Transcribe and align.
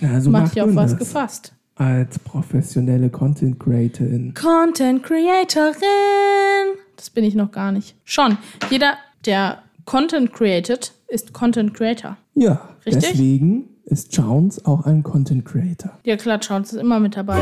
Ja, 0.00 0.20
so 0.20 0.30
Macht 0.30 0.54
ja 0.54 0.64
auf 0.64 0.74
was 0.74 0.96
gefasst. 0.96 1.52
Als 1.76 2.18
professionelle 2.18 3.08
Content 3.10 3.58
Creatorin. 3.58 4.34
Content 4.34 5.02
Creatorin. 5.02 6.76
Das 6.96 7.10
bin 7.10 7.24
ich 7.24 7.34
noch 7.34 7.52
gar 7.52 7.72
nicht. 7.72 7.94
Schon. 8.04 8.36
Jeder, 8.70 8.94
der 9.24 9.62
Content 9.86 10.32
created, 10.32 10.92
ist 11.08 11.32
Content 11.32 11.74
Creator. 11.74 12.16
Ja, 12.34 12.68
Richtig? 12.86 13.02
deswegen 13.02 13.68
ist 13.84 14.14
Jones 14.16 14.64
auch 14.64 14.86
ein 14.86 15.02
Content 15.02 15.44
Creator. 15.44 15.92
Ja, 16.04 16.16
klar, 16.16 16.40
schaut, 16.42 16.62
ist 16.64 16.74
immer 16.74 17.00
mit 17.00 17.16
dabei. 17.16 17.38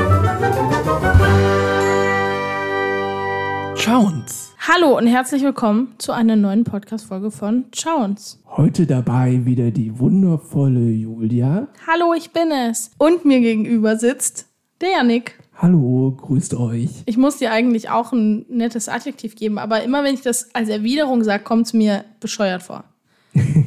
Jones. 3.79 4.53
Hallo 4.59 4.99
und 4.99 5.07
herzlich 5.07 5.43
willkommen 5.45 5.95
zu 5.99 6.11
einer 6.11 6.35
neuen 6.35 6.65
Podcast-Folge 6.65 7.31
von 7.31 7.67
Jones. 7.73 8.43
Heute 8.49 8.87
dabei 8.87 9.45
wieder 9.45 9.71
die 9.71 10.01
wundervolle 10.01 10.81
Julia. 10.81 11.69
Hallo, 11.87 12.13
ich 12.13 12.33
bin 12.33 12.51
es. 12.51 12.91
Und 12.99 13.25
mir 13.25 13.39
gegenüber 13.39 13.97
sitzt 13.97 14.47
der 14.81 14.91
Janik. 14.91 15.39
Hallo, 15.57 16.11
grüßt 16.21 16.55
euch. 16.55 16.91
Ich 17.07 17.17
muss 17.17 17.37
dir 17.37 17.53
eigentlich 17.53 17.89
auch 17.89 18.13
ein 18.13 18.47
nettes 18.49 18.89
Adjektiv 18.89 19.37
geben, 19.37 19.59
aber 19.59 19.83
immer 19.85 20.03
wenn 20.03 20.15
ich 20.15 20.23
das 20.23 20.53
als 20.55 20.69
Erwiderung 20.69 21.23
sage, 21.23 21.45
kommt 21.45 21.67
es 21.67 21.73
mir 21.73 22.05
bescheuert 22.19 22.65
vor. 22.65 22.83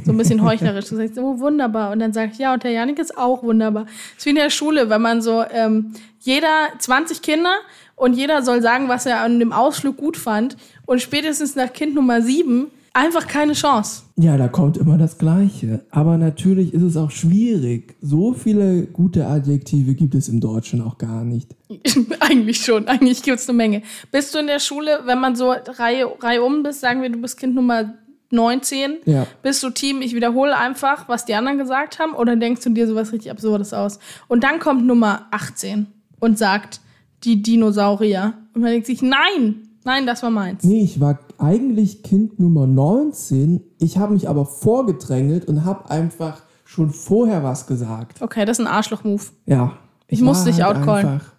So 0.04 0.12
ein 0.12 0.18
bisschen 0.18 0.44
heuchlerisch. 0.46 0.90
Du 0.90 0.98
sagst, 0.98 1.18
oh, 1.18 1.40
wunderbar. 1.40 1.92
Und 1.92 2.00
dann 2.00 2.12
sage 2.12 2.32
ich, 2.34 2.38
ja, 2.38 2.54
und 2.54 2.64
der 2.64 2.72
Janik 2.72 3.00
ist 3.00 3.18
auch 3.18 3.44
wunderbar. 3.44 3.86
Das 3.86 4.18
ist 4.18 4.26
wie 4.26 4.32
in 4.32 4.36
der 4.36 4.50
Schule, 4.50 4.90
wenn 4.90 5.02
man 5.02 5.22
so, 5.22 5.44
ähm, 5.52 5.94
jeder, 6.20 6.70
20 6.78 7.22
Kinder 7.22 7.54
und 8.02 8.14
jeder 8.14 8.42
soll 8.42 8.64
sagen, 8.64 8.90
was 8.90 9.06
er 9.06 9.20
an 9.22 9.38
dem 9.38 9.54
Ausflug 9.54 9.96
gut 9.96 10.18
fand. 10.18 10.58
Und 10.88 11.04
spätestens 11.04 11.56
nach 11.56 11.72
Kind 11.72 11.94
Nummer 11.94 12.20
7 12.20 12.66
einfach 12.94 13.28
keine 13.28 13.54
Chance. 13.54 14.02
Ja, 14.16 14.38
da 14.38 14.48
kommt 14.48 14.76
immer 14.76 14.98
das 14.98 15.20
Gleiche. 15.20 15.86
Aber 15.92 16.18
natürlich 16.18 16.74
ist 16.74 16.82
es 16.82 16.98
auch 16.98 17.12
schwierig. 17.12 17.94
So 18.02 18.34
viele 18.34 18.88
gute 18.88 19.28
Adjektive 19.28 19.94
gibt 19.94 20.16
es 20.16 20.30
im 20.30 20.40
Deutschen 20.42 20.82
auch 20.82 20.98
gar 20.98 21.24
nicht. 21.24 21.56
eigentlich 22.20 22.66
schon, 22.66 22.88
eigentlich 22.88 23.22
gibt 23.22 23.38
es 23.38 23.48
eine 23.48 23.56
Menge. 23.56 23.84
Bist 24.12 24.34
du 24.34 24.40
in 24.40 24.48
der 24.48 24.60
Schule, 24.60 25.02
wenn 25.06 25.20
man 25.20 25.36
so 25.36 25.52
Reihe, 25.52 26.12
Reihe 26.22 26.42
um 26.42 26.64
bist, 26.64 26.82
sagen 26.82 27.04
wir, 27.04 27.10
du 27.12 27.20
bist 27.22 27.38
Kind 27.38 27.54
Nummer 27.54 27.94
19, 28.32 28.94
Ja. 29.06 29.28
bist 29.44 29.62
du 29.62 29.70
Team, 29.70 30.02
ich 30.02 30.16
wiederhole 30.16 30.58
einfach, 30.58 31.08
was 31.08 31.26
die 31.26 31.36
anderen 31.36 31.60
gesagt 31.60 32.00
haben, 32.00 32.14
oder 32.14 32.36
denkst 32.36 32.64
du 32.64 32.72
dir 32.72 32.88
sowas 32.88 33.12
richtig 33.14 33.30
Absurdes 33.30 33.74
aus? 33.74 34.00
Und 34.28 34.44
dann 34.44 34.58
kommt 34.60 34.88
Nummer 34.88 35.28
18 35.30 35.86
und 36.20 36.40
sagt, 36.40 36.82
die 37.24 37.42
Dinosaurier. 37.42 38.34
Und 38.54 38.62
man 38.62 38.72
denkt 38.72 38.88
sich, 38.88 39.02
nein, 39.02 39.68
nein, 39.84 40.06
das 40.06 40.24
war 40.24 40.30
meins. 40.30 40.64
Nee, 40.64 40.82
ich 40.84 41.00
war 41.00 41.20
eigentlich 41.38 42.04
Kind 42.04 42.40
Nummer 42.40 42.68
19. 42.68 43.62
Ich 43.80 43.98
habe 43.98 44.14
mich 44.14 44.28
aber 44.30 44.46
vorgedrängelt 44.46 45.46
und 45.46 45.66
habe 45.66 45.90
einfach 45.90 46.42
schon 46.66 46.92
vorher 46.92 47.44
was 47.44 47.68
gesagt. 47.68 48.22
Okay, 48.22 48.46
das 48.46 48.60
ist 48.60 48.66
ein 48.66 48.72
Arschloch-Move. 48.72 49.24
Ja. 49.46 49.74
Ich 50.08 50.22
muss 50.22 50.40
war 50.40 50.46
dich 50.46 50.62
halt 50.62 50.78
outcallen. 50.78 51.08
einfach- 51.08 51.32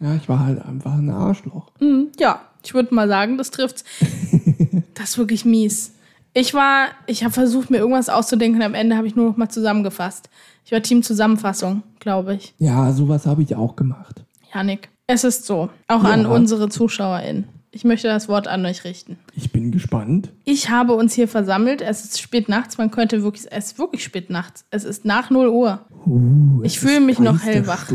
Ja, 0.00 0.14
ich 0.14 0.28
war 0.28 0.40
halt 0.40 0.64
einfach 0.64 0.94
ein 0.94 1.10
Arschloch. 1.10 1.70
Mhm, 1.80 2.08
ja, 2.18 2.40
ich 2.64 2.74
würde 2.74 2.94
mal 2.94 3.08
sagen, 3.08 3.36
das 3.38 3.50
trifft's. 3.50 3.84
das 4.94 5.10
ist 5.10 5.18
wirklich 5.18 5.44
mies. 5.44 5.92
Ich 6.32 6.54
war, 6.54 6.86
ich 7.06 7.24
habe 7.24 7.32
versucht, 7.32 7.70
mir 7.70 7.78
irgendwas 7.78 8.08
auszudenken, 8.08 8.62
am 8.62 8.74
Ende 8.74 8.96
habe 8.96 9.06
ich 9.06 9.16
nur 9.16 9.26
noch 9.30 9.36
mal 9.36 9.48
zusammengefasst. 9.48 10.30
Ich 10.64 10.70
war 10.72 10.80
Team 10.80 11.02
Zusammenfassung, 11.02 11.82
glaube 11.98 12.34
ich. 12.36 12.54
Ja, 12.58 12.92
sowas 12.92 13.26
habe 13.26 13.42
ich 13.42 13.56
auch 13.56 13.74
gemacht. 13.74 14.24
Janik, 14.54 14.88
es 15.12 15.24
ist 15.24 15.44
so, 15.46 15.70
auch 15.88 16.04
Ja. 16.04 16.10
an 16.10 16.26
unsere 16.26 16.68
ZuschauerInnen. 16.68 17.44
Ich 17.72 17.84
möchte 17.84 18.08
das 18.08 18.28
Wort 18.28 18.48
an 18.48 18.64
euch 18.66 18.82
richten. 18.84 19.16
Ich 19.36 19.52
bin 19.52 19.70
gespannt. 19.70 20.32
Ich 20.44 20.70
habe 20.70 20.92
uns 20.94 21.14
hier 21.14 21.28
versammelt. 21.28 21.80
Es 21.82 22.04
ist 22.04 22.20
spät 22.20 22.48
nachts. 22.48 22.78
Man 22.78 22.90
könnte 22.90 23.22
wirklich, 23.22 23.46
es 23.50 23.66
ist 23.66 23.78
wirklich 23.78 24.02
spät 24.02 24.28
nachts. 24.28 24.64
Es 24.70 24.82
ist 24.84 25.04
nach 25.04 25.30
0 25.30 25.46
Uhr. 25.48 25.80
Uh, 26.04 26.62
Ich 26.64 26.76
es 26.76 26.82
fühle 26.82 27.00
mich 27.00 27.20
noch 27.20 27.40
hellwach. 27.42 27.86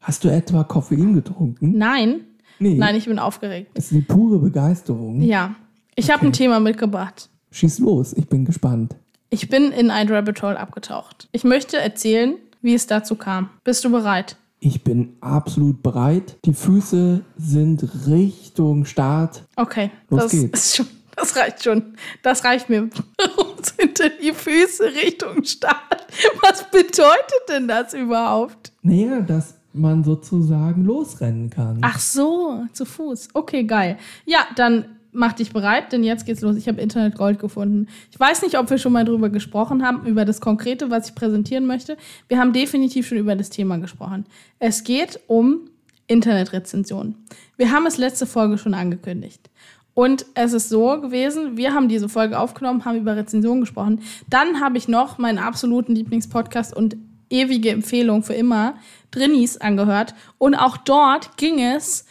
Hast 0.00 0.24
du 0.24 0.28
etwa 0.28 0.64
Koffein 0.64 1.12
getrunken? 1.14 1.76
Nein, 1.76 2.20
Nee. 2.58 2.74
nein, 2.76 2.94
ich 2.94 3.04
bin 3.06 3.18
aufgeregt. 3.18 3.70
Das 3.74 3.86
ist 3.86 3.92
die 3.92 4.00
pure 4.00 4.38
Begeisterung. 4.38 5.20
Ja, 5.20 5.56
ich 5.94 6.10
habe 6.10 6.24
ein 6.26 6.32
Thema 6.32 6.58
mitgebracht. 6.60 7.28
Schieß 7.50 7.80
los, 7.80 8.14
ich 8.14 8.28
bin 8.28 8.44
gespannt. 8.46 8.94
Ich 9.28 9.48
bin 9.50 9.72
in 9.72 9.90
ein 9.90 10.08
Rabbit 10.08 10.42
Hole 10.42 10.58
abgetaucht. 10.58 11.28
Ich 11.32 11.44
möchte 11.44 11.76
erzählen, 11.78 12.36
wie 12.62 12.72
es 12.74 12.86
dazu 12.86 13.14
kam. 13.16 13.50
Bist 13.64 13.84
du 13.84 13.90
bereit? 13.90 14.36
Ich 14.64 14.84
bin 14.84 15.16
absolut 15.20 15.82
bereit. 15.82 16.38
Die 16.44 16.54
Füße 16.54 17.24
sind 17.36 18.06
Richtung 18.06 18.84
Start. 18.84 19.42
Okay, 19.56 19.90
Los 20.08 20.22
das 20.22 20.30
geht's. 20.30 20.60
ist 20.66 20.76
schon, 20.76 20.86
das 21.16 21.34
reicht 21.34 21.64
schon. 21.64 21.96
Das 22.22 22.44
reicht 22.44 22.68
mir. 22.70 22.88
Warum 23.18 23.56
sind 23.60 23.98
denn 23.98 24.12
die 24.22 24.32
Füße 24.32 24.84
Richtung 24.84 25.42
Start? 25.42 26.06
Was 26.42 26.70
bedeutet 26.70 27.42
denn 27.48 27.66
das 27.66 27.92
überhaupt? 27.92 28.70
Naja, 28.82 29.20
dass 29.22 29.54
man 29.72 30.04
sozusagen 30.04 30.84
losrennen 30.84 31.50
kann. 31.50 31.78
Ach 31.80 31.98
so, 31.98 32.64
zu 32.72 32.84
Fuß. 32.84 33.30
Okay, 33.34 33.64
geil. 33.64 33.98
Ja, 34.26 34.46
dann 34.54 34.84
mach 35.12 35.34
dich 35.34 35.52
bereit, 35.52 35.92
denn 35.92 36.02
jetzt 36.02 36.26
geht's 36.26 36.40
los. 36.40 36.56
Ich 36.56 36.66
habe 36.68 36.80
Internet 36.80 37.16
Gold 37.16 37.38
gefunden. 37.38 37.88
Ich 38.10 38.18
weiß 38.18 38.42
nicht, 38.42 38.58
ob 38.58 38.70
wir 38.70 38.78
schon 38.78 38.92
mal 38.92 39.04
drüber 39.04 39.28
gesprochen 39.28 39.84
haben, 39.84 40.06
über 40.06 40.24
das 40.24 40.40
Konkrete, 40.40 40.90
was 40.90 41.08
ich 41.08 41.14
präsentieren 41.14 41.66
möchte. 41.66 41.96
Wir 42.28 42.38
haben 42.38 42.52
definitiv 42.52 43.06
schon 43.06 43.18
über 43.18 43.36
das 43.36 43.50
Thema 43.50 43.76
gesprochen. 43.76 44.24
Es 44.58 44.84
geht 44.84 45.20
um 45.26 45.68
Internetrezensionen. 46.06 47.16
Wir 47.56 47.70
haben 47.70 47.86
es 47.86 47.98
letzte 47.98 48.26
Folge 48.26 48.58
schon 48.58 48.74
angekündigt. 48.74 49.50
Und 49.94 50.24
es 50.34 50.54
ist 50.54 50.70
so 50.70 51.00
gewesen, 51.00 51.56
wir 51.58 51.74
haben 51.74 51.88
diese 51.88 52.08
Folge 52.08 52.38
aufgenommen, 52.38 52.84
haben 52.86 52.96
über 52.96 53.14
Rezensionen 53.14 53.60
gesprochen. 53.60 54.00
Dann 54.28 54.60
habe 54.60 54.78
ich 54.78 54.88
noch 54.88 55.18
meinen 55.18 55.38
absoluten 55.38 55.94
Lieblingspodcast 55.94 56.74
und 56.74 56.96
ewige 57.28 57.70
Empfehlung 57.70 58.22
für 58.22 58.34
immer, 58.34 58.74
Drinnies, 59.10 59.58
angehört. 59.58 60.14
Und 60.38 60.54
auch 60.54 60.78
dort 60.78 61.36
ging 61.36 61.60
es 61.60 62.06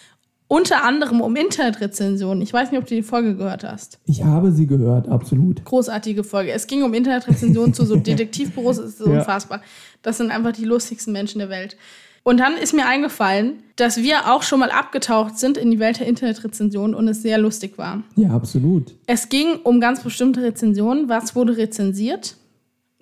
unter 0.52 0.84
anderem 0.84 1.22
um 1.22 1.34
Internetrezensionen. 1.38 2.42
Ich 2.44 2.52
weiß 2.52 2.72
nicht, 2.72 2.82
ob 2.82 2.86
du 2.86 2.94
die 2.94 3.04
Folge 3.04 3.38
gehört 3.38 3.64
hast. 3.64 4.00
Ich 4.06 4.22
habe 4.26 4.52
sie 4.52 4.68
gehört, 4.68 5.08
absolut. 5.08 5.64
Großartige 5.64 6.26
Folge. 6.26 6.52
Es 6.52 6.68
ging 6.68 6.84
um 6.84 6.94
Internetrezensionen 6.94 7.74
zu 7.74 7.86
so 7.86 7.96
Detektivbüros. 7.96 8.78
Ist 8.78 8.98
so 8.98 9.10
Ja. 9.10 9.20
unfassbar. 9.20 9.62
Das 10.02 10.18
sind 10.18 10.30
einfach 10.30 10.52
die 10.52 10.66
lustigsten 10.66 11.14
Menschen 11.14 11.40
der 11.40 11.48
Welt. 11.48 11.78
Und 12.24 12.42
dann 12.42 12.58
ist 12.58 12.74
mir 12.74 12.86
eingefallen, 12.86 13.64
dass 13.78 13.96
wir 13.96 14.30
auch 14.30 14.44
schon 14.44 14.60
mal 14.60 14.72
abgetaucht 14.72 15.40
sind 15.40 15.58
in 15.58 15.72
die 15.72 15.80
Welt 15.80 16.02
der 16.02 16.08
Internetrezensionen 16.08 16.96
und 16.96 17.08
es 17.08 17.22
sehr 17.22 17.38
lustig 17.38 17.78
war. 17.78 18.04
Ja, 18.18 18.32
absolut. 18.32 18.94
Es 19.08 19.30
ging 19.30 19.56
um 19.64 19.80
ganz 19.80 20.02
bestimmte 20.04 20.44
Rezensionen. 20.44 21.08
Was 21.08 21.34
wurde 21.34 21.56
rezensiert? 21.56 22.36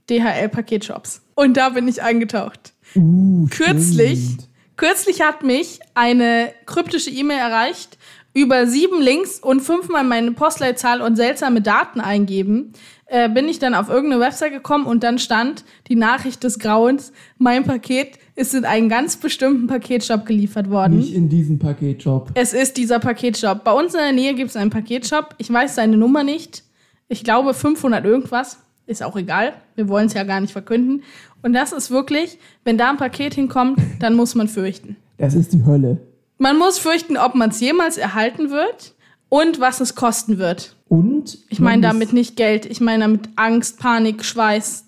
DHL-Paketshops. 0.07 1.21
Und 1.33 1.57
da 1.57 1.69
bin 1.69 1.87
ich 1.87 2.01
eingetaucht. 2.03 2.73
Uh, 2.95 3.47
Kürzlich, 3.49 4.19
stimmt. 4.19 4.48
Kürzlich 4.79 5.21
hat 5.21 5.43
mich 5.43 5.81
eine 5.93 6.53
kryptische 6.65 7.09
E-Mail 7.09 7.39
erreicht, 7.39 7.97
über 8.33 8.65
sieben 8.65 9.01
Links 9.01 9.37
und 9.39 9.59
fünfmal 9.59 10.05
meine 10.05 10.31
Postleitzahl 10.31 11.01
und 11.01 11.17
seltsame 11.17 11.61
Daten 11.61 11.99
eingeben, 11.99 12.71
äh, 13.07 13.27
bin 13.27 13.49
ich 13.49 13.59
dann 13.59 13.75
auf 13.75 13.89
irgendeine 13.89 14.21
Website 14.23 14.53
gekommen 14.53 14.85
und 14.85 15.03
dann 15.03 15.19
stand 15.19 15.65
die 15.89 15.97
Nachricht 15.97 16.45
des 16.45 16.59
Grauens, 16.59 17.11
mein 17.37 17.65
Paket 17.65 18.19
ist 18.35 18.55
in 18.55 18.63
einen 18.63 18.87
ganz 18.87 19.17
bestimmten 19.17 19.67
Paketshop 19.67 20.25
geliefert 20.25 20.69
worden. 20.69 20.99
Nicht 20.99 21.13
in 21.13 21.27
diesem 21.27 21.59
Paketjob. 21.59 22.31
Es 22.35 22.53
ist 22.53 22.77
dieser 22.77 22.99
Paketshop. 22.99 23.65
Bei 23.65 23.73
uns 23.73 23.93
in 23.93 23.99
der 23.99 24.13
Nähe 24.13 24.33
gibt 24.33 24.51
es 24.51 24.55
einen 24.55 24.69
Paketshop. 24.69 25.35
Ich 25.39 25.51
weiß 25.51 25.75
seine 25.75 25.97
Nummer 25.97 26.23
nicht. 26.23 26.63
Ich 27.09 27.25
glaube 27.25 27.53
500 27.53 28.05
irgendwas. 28.05 28.59
Ist 28.89 29.03
auch 29.03 29.15
egal. 29.15 29.53
Wir 29.75 29.87
wollen 29.87 30.07
es 30.07 30.15
ja 30.15 30.23
gar 30.23 30.41
nicht 30.41 30.51
verkünden. 30.51 31.03
Und 31.43 31.53
das 31.53 31.73
ist 31.73 31.91
wirklich, 31.91 32.39
wenn 32.63 32.79
da 32.79 32.89
ein 32.89 32.97
Paket 32.97 33.35
hinkommt, 33.35 33.79
dann 33.99 34.15
muss 34.15 34.33
man 34.33 34.47
fürchten. 34.47 34.95
Das 35.19 35.35
ist 35.35 35.53
die 35.53 35.63
Hölle. 35.63 35.97
Man 36.39 36.57
muss 36.57 36.79
fürchten, 36.79 37.15
ob 37.15 37.35
man 37.35 37.51
es 37.51 37.59
jemals 37.59 37.97
erhalten 37.97 38.49
wird 38.49 38.95
und 39.29 39.59
was 39.59 39.79
es 39.79 39.93
kosten 39.93 40.39
wird. 40.39 40.75
Und 40.87 41.37
Ich 41.49 41.59
meine 41.59 41.83
damit 41.83 42.13
nicht 42.13 42.35
Geld. 42.35 42.65
Ich 42.65 42.81
meine 42.81 43.03
damit 43.03 43.29
Angst, 43.35 43.77
Panik, 43.77 44.25
Schweiß, 44.25 44.85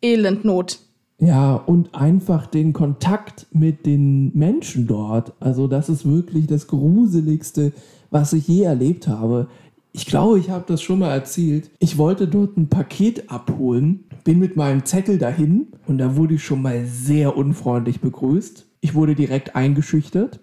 Elend, 0.00 0.46
Not. 0.46 0.78
Ja, 1.18 1.54
und 1.54 1.94
einfach 1.94 2.46
den 2.46 2.72
Kontakt 2.72 3.46
mit 3.52 3.84
den 3.84 4.34
Menschen 4.34 4.86
dort. 4.86 5.34
Also 5.40 5.66
das 5.66 5.90
ist 5.90 6.06
wirklich 6.06 6.46
das 6.46 6.68
Gruseligste, 6.68 7.74
was 8.08 8.32
ich 8.32 8.48
je 8.48 8.62
erlebt 8.62 9.08
habe. 9.08 9.48
Ich 9.92 10.06
glaube, 10.06 10.38
ich 10.38 10.48
habe 10.50 10.64
das 10.66 10.80
schon 10.80 11.00
mal 11.00 11.10
erzählt. 11.12 11.70
Ich 11.78 11.98
wollte 11.98 12.26
dort 12.26 12.56
ein 12.56 12.68
Paket 12.68 13.30
abholen, 13.30 14.04
bin 14.24 14.38
mit 14.38 14.56
meinem 14.56 14.84
Zettel 14.86 15.18
dahin 15.18 15.68
und 15.86 15.98
da 15.98 16.16
wurde 16.16 16.34
ich 16.34 16.44
schon 16.44 16.62
mal 16.62 16.86
sehr 16.86 17.36
unfreundlich 17.36 18.00
begrüßt. 18.00 18.66
Ich 18.80 18.94
wurde 18.94 19.14
direkt 19.14 19.54
eingeschüchtert. 19.54 20.40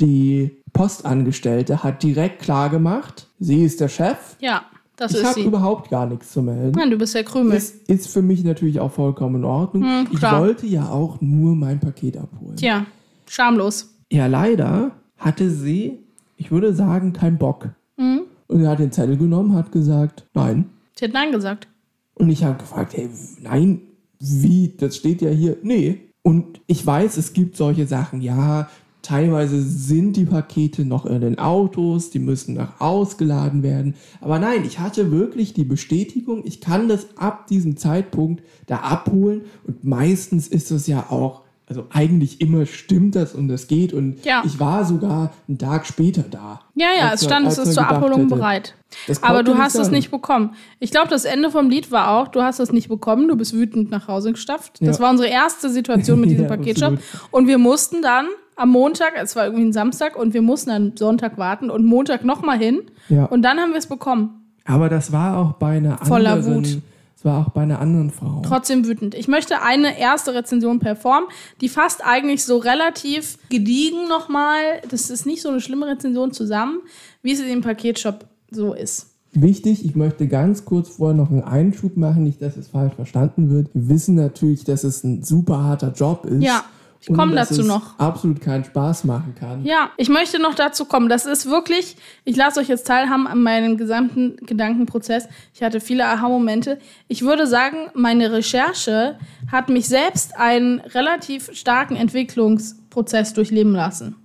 Die 0.00 0.50
Postangestellte 0.72 1.84
hat 1.84 2.02
direkt 2.02 2.40
klar 2.42 2.68
gemacht, 2.68 3.28
sie 3.38 3.62
ist 3.62 3.80
der 3.80 3.88
Chef. 3.88 4.36
Ja, 4.40 4.62
das 4.96 5.12
ich 5.12 5.18
ist 5.18 5.24
habe 5.24 5.34
sie. 5.40 5.46
überhaupt 5.46 5.88
gar 5.90 6.06
nichts 6.06 6.32
zu 6.32 6.42
melden. 6.42 6.76
Nein, 6.76 6.90
du 6.90 6.98
bist 6.98 7.14
der 7.14 7.22
Krümel. 7.22 7.56
Ist, 7.56 7.88
ist 7.88 8.08
für 8.08 8.22
mich 8.22 8.42
natürlich 8.42 8.80
auch 8.80 8.90
vollkommen 8.90 9.36
in 9.36 9.44
Ordnung. 9.44 9.84
Hm, 9.84 10.08
ich 10.12 10.20
wollte 10.22 10.66
ja 10.66 10.88
auch 10.88 11.20
nur 11.20 11.54
mein 11.54 11.78
Paket 11.78 12.16
abholen. 12.16 12.56
Tja, 12.56 12.86
schamlos. 13.28 13.94
Ja, 14.10 14.26
leider 14.26 14.90
hatte 15.18 15.50
sie, 15.50 15.98
ich 16.36 16.50
würde 16.50 16.74
sagen, 16.74 17.12
keinen 17.12 17.38
Bock. 17.38 17.68
Hm? 17.98 18.22
Und 18.48 18.60
sie 18.60 18.68
hat 18.68 18.78
den 18.78 18.92
Zettel 18.92 19.16
genommen, 19.16 19.54
hat 19.54 19.72
gesagt, 19.72 20.26
nein. 20.34 20.70
Sie 20.98 21.04
hat 21.04 21.12
Nein 21.12 21.32
gesagt. 21.32 21.68
Und 22.14 22.30
ich 22.30 22.42
habe 22.42 22.58
gefragt, 22.58 22.96
hey, 22.96 23.10
nein, 23.42 23.82
wie? 24.18 24.74
Das 24.78 24.96
steht 24.96 25.20
ja 25.20 25.30
hier. 25.30 25.58
Nee. 25.62 26.00
Und 26.22 26.60
ich 26.66 26.84
weiß, 26.84 27.18
es 27.18 27.34
gibt 27.34 27.56
solche 27.56 27.86
Sachen, 27.86 28.20
ja, 28.22 28.68
teilweise 29.06 29.62
sind 29.62 30.16
die 30.16 30.24
Pakete 30.24 30.84
noch 30.84 31.06
in 31.06 31.20
den 31.20 31.38
Autos, 31.38 32.10
die 32.10 32.18
müssen 32.18 32.54
noch 32.54 32.80
ausgeladen 32.80 33.62
werden. 33.62 33.94
Aber 34.20 34.40
nein, 34.40 34.64
ich 34.64 34.80
hatte 34.80 35.12
wirklich 35.12 35.54
die 35.54 35.64
Bestätigung, 35.64 36.42
ich 36.44 36.60
kann 36.60 36.88
das 36.88 37.16
ab 37.16 37.46
diesem 37.46 37.76
Zeitpunkt 37.76 38.42
da 38.66 38.78
abholen 38.78 39.42
und 39.64 39.84
meistens 39.84 40.48
ist 40.48 40.72
das 40.72 40.88
ja 40.88 41.06
auch 41.08 41.42
also 41.68 41.86
eigentlich 41.90 42.40
immer 42.40 42.64
stimmt 42.66 43.16
das 43.16 43.34
und 43.34 43.48
das 43.48 43.66
geht 43.66 43.92
und 43.92 44.24
Ja. 44.24 44.42
ich 44.46 44.60
war 44.60 44.84
sogar 44.84 45.32
einen 45.48 45.58
Tag 45.58 45.84
später 45.86 46.22
da. 46.22 46.60
Ja, 46.74 46.86
ja, 46.98 47.12
es 47.12 47.24
stand, 47.24 47.46
es 47.48 47.58
ist 47.58 47.74
zur 47.74 47.88
Abholung 47.88 48.22
hätte. 48.24 48.34
bereit. 48.36 48.74
Das 49.08 49.22
Aber 49.22 49.42
du 49.42 49.58
hast 49.58 49.74
es 49.74 49.90
nicht 49.90 50.10
bekommen. 50.12 50.50
Ich 50.78 50.90
glaube, 50.92 51.08
das 51.08 51.24
Ende 51.24 51.50
vom 51.50 51.68
Lied 51.68 51.90
war 51.90 52.10
auch, 52.10 52.28
du 52.28 52.40
hast 52.42 52.60
es 52.60 52.72
nicht 52.72 52.88
bekommen, 52.88 53.26
du 53.28 53.36
bist 53.36 53.52
wütend 53.52 53.90
nach 53.90 54.06
Hause 54.08 54.30
gestafft. 54.32 54.80
Das 54.80 54.98
Ja. 54.98 55.04
war 55.04 55.10
unsere 55.10 55.28
erste 55.28 55.68
Situation 55.68 56.20
mit 56.20 56.30
diesem 56.30 56.44
Ja, 56.44 56.48
Paketshop. 56.56 56.92
absolut. 56.94 57.28
Und 57.32 57.46
wir 57.48 57.58
mussten 57.58 58.00
dann 58.00 58.26
am 58.54 58.70
Montag, 58.70 59.12
es 59.20 59.34
war 59.36 59.44
irgendwie 59.44 59.64
ein 59.64 59.72
Samstag, 59.72 60.16
und 60.16 60.32
wir 60.34 60.40
mussten 60.42 60.70
dann 60.70 60.96
Sonntag 60.96 61.36
warten 61.36 61.68
und 61.68 61.84
Montag 61.84 62.24
nochmal 62.24 62.58
hin. 62.58 62.82
Ja. 63.08 63.24
Und 63.26 63.42
dann 63.42 63.58
haben 63.58 63.72
wir 63.72 63.78
es 63.78 63.86
bekommen. 63.86 64.44
Aber 64.64 64.88
das 64.88 65.12
war 65.12 65.36
auch 65.36 65.52
bei 65.54 65.76
einer 65.76 65.98
Voller 65.98 66.34
anderen, 66.34 66.54
Wut. 66.64 66.78
Es 67.16 67.24
war 67.24 67.46
auch 67.46 67.50
bei 67.50 67.62
einer 67.62 67.80
anderen 67.80 68.10
Frau. 68.10 68.42
Trotzdem 68.44 68.84
wütend. 68.84 69.14
Ich 69.14 69.26
möchte 69.26 69.62
eine 69.62 69.98
erste 69.98 70.34
Rezension 70.34 70.80
per 70.80 70.96
Form, 70.96 71.24
die 71.62 71.70
fasst 71.70 72.04
eigentlich 72.04 72.44
so 72.44 72.58
relativ 72.58 73.38
gediegen 73.48 74.06
nochmal, 74.06 74.60
das 74.90 75.08
ist 75.08 75.24
nicht 75.24 75.40
so 75.40 75.48
eine 75.48 75.60
schlimme 75.60 75.86
Rezension 75.86 76.32
zusammen, 76.32 76.80
wie 77.22 77.32
es 77.32 77.40
in 77.40 77.46
dem 77.46 77.62
Paketshop 77.62 78.26
so 78.50 78.74
ist. 78.74 79.14
Wichtig, 79.32 79.84
ich 79.84 79.96
möchte 79.96 80.28
ganz 80.28 80.64
kurz 80.66 80.90
vorher 80.90 81.16
noch 81.16 81.30
einen 81.30 81.42
Einschub 81.42 81.96
machen, 81.96 82.22
nicht, 82.22 82.40
dass 82.42 82.56
es 82.56 82.68
falsch 82.68 82.94
verstanden 82.94 83.50
wird. 83.50 83.68
Wir 83.72 83.88
wissen 83.88 84.14
natürlich, 84.14 84.64
dass 84.64 84.84
es 84.84 85.02
ein 85.02 85.22
super 85.22 85.62
harter 85.62 85.92
Job 85.92 86.26
ist. 86.26 86.42
Ja, 86.42 86.64
ich 87.08 87.14
komme 87.14 87.34
dazu 87.34 87.62
noch. 87.62 87.98
absolut 87.98 88.40
keinen 88.40 88.64
Spaß 88.64 89.04
machen 89.04 89.34
kann. 89.38 89.64
Ja, 89.64 89.90
ich 89.96 90.08
möchte 90.08 90.40
noch 90.40 90.54
dazu 90.54 90.86
kommen. 90.86 91.08
Das 91.08 91.24
ist 91.24 91.46
wirklich, 91.46 91.96
ich 92.24 92.36
lasse 92.36 92.58
euch 92.58 92.68
jetzt 92.68 92.86
teilhaben 92.86 93.26
an 93.26 93.42
meinem 93.42 93.76
gesamten 93.76 94.36
Gedankenprozess. 94.44 95.28
Ich 95.54 95.62
hatte 95.62 95.80
viele 95.80 96.06
Aha-Momente. 96.06 96.78
Ich 97.06 97.22
würde 97.22 97.46
sagen, 97.46 97.90
meine 97.94 98.32
Recherche 98.32 99.18
hat 99.50 99.68
mich 99.68 99.86
selbst 99.86 100.36
einen 100.36 100.80
relativ 100.80 101.50
starken 101.52 101.94
Entwicklungsprozess 101.94 103.34
durchleben 103.34 103.72
lassen. 103.72 104.16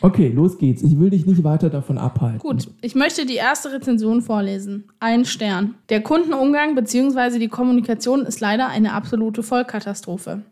Okay, 0.00 0.32
los 0.34 0.58
geht's. 0.58 0.82
Ich 0.82 0.98
will 0.98 1.10
dich 1.10 1.26
nicht 1.26 1.44
weiter 1.44 1.70
davon 1.70 1.96
abhalten. 1.96 2.40
Gut, 2.40 2.68
ich 2.80 2.96
möchte 2.96 3.24
die 3.24 3.36
erste 3.36 3.72
Rezension 3.72 4.20
vorlesen. 4.20 4.88
Ein 4.98 5.24
Stern. 5.24 5.76
Der 5.90 6.02
Kundenumgang 6.02 6.74
bzw. 6.74 7.38
die 7.38 7.48
Kommunikation 7.48 8.26
ist 8.26 8.40
leider 8.40 8.68
eine 8.68 8.94
absolute 8.94 9.44
Vollkatastrophe. 9.44 10.42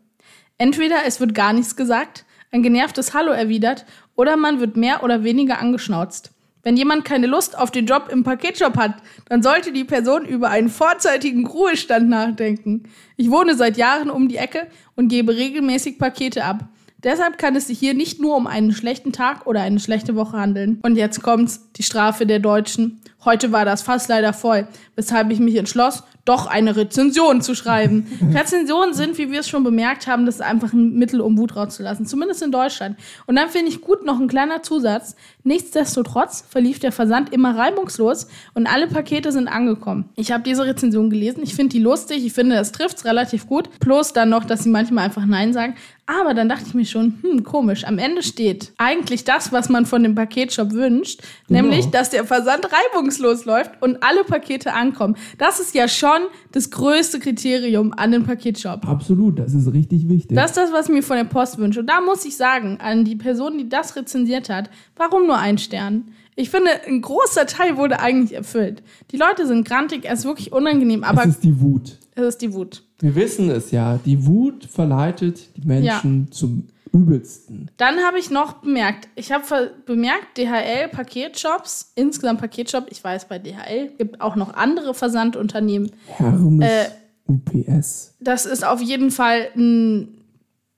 Entweder 0.61 0.97
es 1.07 1.19
wird 1.19 1.33
gar 1.33 1.53
nichts 1.53 1.75
gesagt, 1.75 2.23
ein 2.51 2.61
genervtes 2.61 3.15
Hallo 3.15 3.31
erwidert 3.31 3.83
oder 4.15 4.37
man 4.37 4.59
wird 4.59 4.77
mehr 4.77 5.01
oder 5.03 5.23
weniger 5.23 5.57
angeschnauzt. 5.57 6.33
Wenn 6.61 6.77
jemand 6.77 7.03
keine 7.03 7.25
Lust 7.25 7.57
auf 7.57 7.71
den 7.71 7.87
Job 7.87 8.09
im 8.11 8.23
Paketshop 8.23 8.77
hat, 8.77 8.93
dann 9.27 9.41
sollte 9.41 9.71
die 9.71 9.85
Person 9.85 10.23
über 10.23 10.51
einen 10.51 10.69
vorzeitigen 10.69 11.47
Ruhestand 11.47 12.09
nachdenken. 12.09 12.83
Ich 13.17 13.31
wohne 13.31 13.55
seit 13.55 13.75
Jahren 13.75 14.11
um 14.11 14.27
die 14.27 14.37
Ecke 14.37 14.67
und 14.95 15.07
gebe 15.07 15.35
regelmäßig 15.35 15.97
Pakete 15.97 16.43
ab. 16.43 16.69
Deshalb 17.03 17.39
kann 17.39 17.55
es 17.55 17.65
sich 17.65 17.79
hier 17.79 17.95
nicht 17.95 18.21
nur 18.21 18.35
um 18.35 18.45
einen 18.45 18.71
schlechten 18.71 19.13
Tag 19.13 19.47
oder 19.47 19.61
eine 19.61 19.79
schlechte 19.79 20.15
Woche 20.15 20.37
handeln. 20.37 20.79
Und 20.83 20.95
jetzt 20.95 21.23
kommt's, 21.23 21.71
die 21.75 21.81
Strafe 21.81 22.27
der 22.27 22.37
Deutschen. 22.37 23.01
Heute 23.23 23.51
war 23.51 23.65
das 23.65 23.81
Fass 23.83 24.07
leider 24.07 24.33
voll, 24.33 24.67
weshalb 24.95 25.29
ich 25.31 25.39
mich 25.39 25.55
entschloss, 25.55 26.03
doch 26.25 26.47
eine 26.47 26.75
Rezension 26.75 27.41
zu 27.41 27.55
schreiben. 27.55 28.07
Rezensionen 28.33 28.93
sind, 28.93 29.17
wie 29.17 29.31
wir 29.31 29.39
es 29.41 29.49
schon 29.49 29.63
bemerkt 29.63 30.07
haben, 30.07 30.25
das 30.25 30.35
ist 30.35 30.41
einfach 30.41 30.73
ein 30.73 30.93
Mittel, 30.93 31.21
um 31.21 31.37
Wut 31.37 31.55
rauszulassen. 31.55 32.05
Zumindest 32.05 32.41
in 32.41 32.51
Deutschland. 32.51 32.97
Und 33.25 33.35
dann 33.35 33.49
finde 33.49 33.69
ich 33.69 33.81
gut 33.81 34.05
noch 34.05 34.19
ein 34.19 34.27
kleiner 34.27 34.61
Zusatz. 34.63 35.15
Nichtsdestotrotz 35.43 36.43
verlief 36.49 36.79
der 36.79 36.91
Versand 36.91 37.31
immer 37.33 37.57
reibungslos 37.57 38.27
und 38.53 38.67
alle 38.67 38.87
Pakete 38.87 39.31
sind 39.31 39.47
angekommen. 39.47 40.09
Ich 40.15 40.31
habe 40.31 40.43
diese 40.43 40.65
Rezension 40.65 41.09
gelesen. 41.09 41.41
Ich 41.43 41.55
finde 41.55 41.69
die 41.73 41.79
lustig. 41.79 42.25
Ich 42.25 42.33
finde, 42.33 42.55
das 42.55 42.71
trifft's 42.71 43.05
relativ 43.05 43.47
gut. 43.47 43.69
Plus 43.79 44.13
dann 44.13 44.29
noch, 44.29 44.45
dass 44.45 44.63
sie 44.63 44.69
manchmal 44.69 45.05
einfach 45.05 45.25
Nein 45.25 45.53
sagen. 45.53 45.75
Aber 46.07 46.33
dann 46.33 46.49
dachte 46.49 46.65
ich 46.67 46.73
mir 46.73 46.85
schon, 46.85 47.19
hm, 47.21 47.43
komisch. 47.43 47.83
Am 47.85 47.97
Ende 47.97 48.21
steht 48.21 48.73
eigentlich 48.77 49.23
das, 49.23 49.51
was 49.51 49.69
man 49.69 49.85
von 49.85 50.03
dem 50.03 50.13
Paketshop 50.15 50.71
wünscht, 50.73 51.21
Genau. 51.47 51.61
nämlich, 51.61 51.89
dass 51.89 52.09
der 52.09 52.25
Versand 52.25 52.65
reibungslos 52.65 53.10
läuft 53.19 53.81
und 53.81 54.03
alle 54.03 54.23
Pakete 54.23 54.73
ankommen. 54.73 55.15
Das 55.37 55.59
ist 55.59 55.73
ja 55.75 55.87
schon 55.87 56.21
das 56.51 56.69
größte 56.71 57.19
Kriterium 57.19 57.93
an 57.95 58.11
den 58.11 58.23
Paketshop. 58.23 58.87
Absolut, 58.87 59.39
das 59.39 59.53
ist 59.53 59.71
richtig 59.73 60.07
wichtig. 60.09 60.35
Das 60.35 60.51
ist 60.51 60.57
das, 60.57 60.71
was 60.71 60.87
ich 60.87 60.93
mir 60.93 61.03
von 61.03 61.17
der 61.17 61.23
Post 61.25 61.57
wünsche. 61.57 61.81
Und 61.81 61.87
da 61.87 62.01
muss 62.01 62.25
ich 62.25 62.37
sagen, 62.37 62.77
an 62.81 63.05
die 63.05 63.15
Person, 63.15 63.57
die 63.57 63.69
das 63.69 63.95
rezensiert 63.95 64.49
hat, 64.49 64.69
warum 64.95 65.27
nur 65.27 65.37
ein 65.37 65.57
Stern? 65.57 66.11
Ich 66.35 66.49
finde, 66.49 66.69
ein 66.87 67.01
großer 67.01 67.45
Teil 67.45 67.77
wurde 67.77 67.99
eigentlich 67.99 68.33
erfüllt. 68.35 68.83
Die 69.11 69.17
Leute 69.17 69.45
sind 69.45 69.67
grantig, 69.67 70.05
es 70.05 70.19
ist 70.19 70.25
wirklich 70.25 70.53
unangenehm, 70.53 71.03
aber 71.03 71.23
das 71.23 71.35
ist 71.35 71.43
die 71.43 71.59
Wut. 71.59 71.97
es 72.15 72.23
ist 72.23 72.41
die 72.41 72.53
Wut. 72.53 72.83
Wir 72.99 73.15
wissen 73.15 73.49
es 73.49 73.71
ja. 73.71 73.99
Die 74.05 74.25
Wut 74.25 74.65
verleitet 74.65 75.49
die 75.57 75.67
Menschen 75.67 76.31
zum 76.31 76.67
Übelsten. 76.93 77.71
Dann 77.77 77.99
habe 77.99 78.19
ich 78.19 78.29
noch 78.31 78.53
bemerkt, 78.61 79.07
ich 79.15 79.31
habe 79.31 79.71
bemerkt, 79.85 80.37
DHL 80.37 80.89
Paketshops, 80.89 81.91
insgesamt 81.95 82.41
Paketshop, 82.41 82.87
ich 82.89 83.03
weiß 83.03 83.27
bei 83.27 83.39
DHL, 83.39 83.91
gibt 83.97 84.19
auch 84.21 84.35
noch 84.35 84.53
andere 84.53 84.93
Versandunternehmen. 84.93 85.91
Hermes, 86.07 86.67
Äh, 86.67 86.85
UPS. 87.27 88.15
Das 88.19 88.45
ist 88.45 88.65
auf 88.65 88.81
jeden 88.81 89.11
Fall 89.11 89.49
ein 89.55 90.17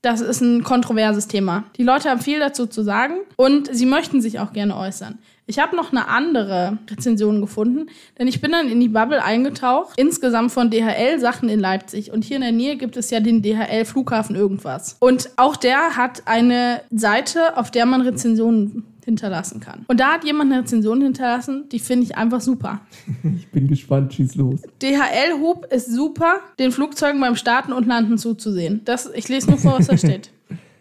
das 0.04 0.20
ist 0.20 0.42
ein 0.42 0.64
kontroverses 0.64 1.30
Thema. 1.30 1.64
Die 1.78 1.84
Leute 1.84 2.10
haben 2.10 2.20
viel 2.20 2.38
dazu 2.38 2.68
zu 2.68 2.84
sagen 2.84 3.14
und 3.38 3.74
sie 3.74 3.86
möchten 3.86 4.22
sich 4.22 4.38
auch 4.40 4.52
gerne 4.52 4.76
äußern. 4.76 5.18
Ich 5.46 5.60
habe 5.60 5.76
noch 5.76 5.92
eine 5.92 6.08
andere 6.08 6.78
Rezension 6.90 7.42
gefunden, 7.42 7.88
denn 8.18 8.28
ich 8.28 8.40
bin 8.40 8.52
dann 8.52 8.70
in 8.70 8.80
die 8.80 8.88
Bubble 8.88 9.24
eingetaucht, 9.24 9.94
insgesamt 9.98 10.52
von 10.52 10.70
DHL-Sachen 10.70 11.50
in 11.50 11.60
Leipzig. 11.60 12.12
Und 12.12 12.24
hier 12.24 12.38
in 12.38 12.44
der 12.44 12.52
Nähe 12.54 12.78
gibt 12.78 12.96
es 12.96 13.10
ja 13.10 13.20
den 13.20 13.42
DHL-Flughafen 13.42 14.36
irgendwas. 14.36 14.96
Und 15.00 15.32
auch 15.36 15.58
der 15.58 15.98
hat 15.98 16.24
eine 16.26 16.82
Seite, 16.92 17.58
auf 17.58 17.72
der 17.72 17.86
man 17.86 18.02
Rezensionen 18.02 18.86
hinterlassen 19.04 19.60
kann. 19.60 19.84
Und 19.88 20.00
da 20.00 20.14
hat 20.14 20.24
jemand 20.24 20.52
eine 20.52 20.62
Rezension 20.62 21.02
hinterlassen, 21.02 21.68
die 21.70 21.80
finde 21.80 22.06
ich 22.06 22.18
einfach 22.18 22.42
super. 22.42 22.82
Ich 23.36 23.48
bin 23.50 23.68
gespannt, 23.68 24.14
schieß 24.14 24.36
los. 24.36 24.62
DHL-Hub 24.82 25.68
ist 25.72 25.92
super, 25.92 26.38
den 26.60 26.72
Flugzeugen 26.72 27.20
beim 27.20 27.36
Starten 27.36 27.74
und 27.74 27.86
Landen 27.86 28.18
zuzusehen. 28.18 28.82
Das, 28.86 29.10
ich 29.14 29.28
lese 29.28 29.50
nur 29.50 29.60
vor, 29.60 29.80
was 29.80 29.88
da 29.88 29.98
steht. 29.98 30.32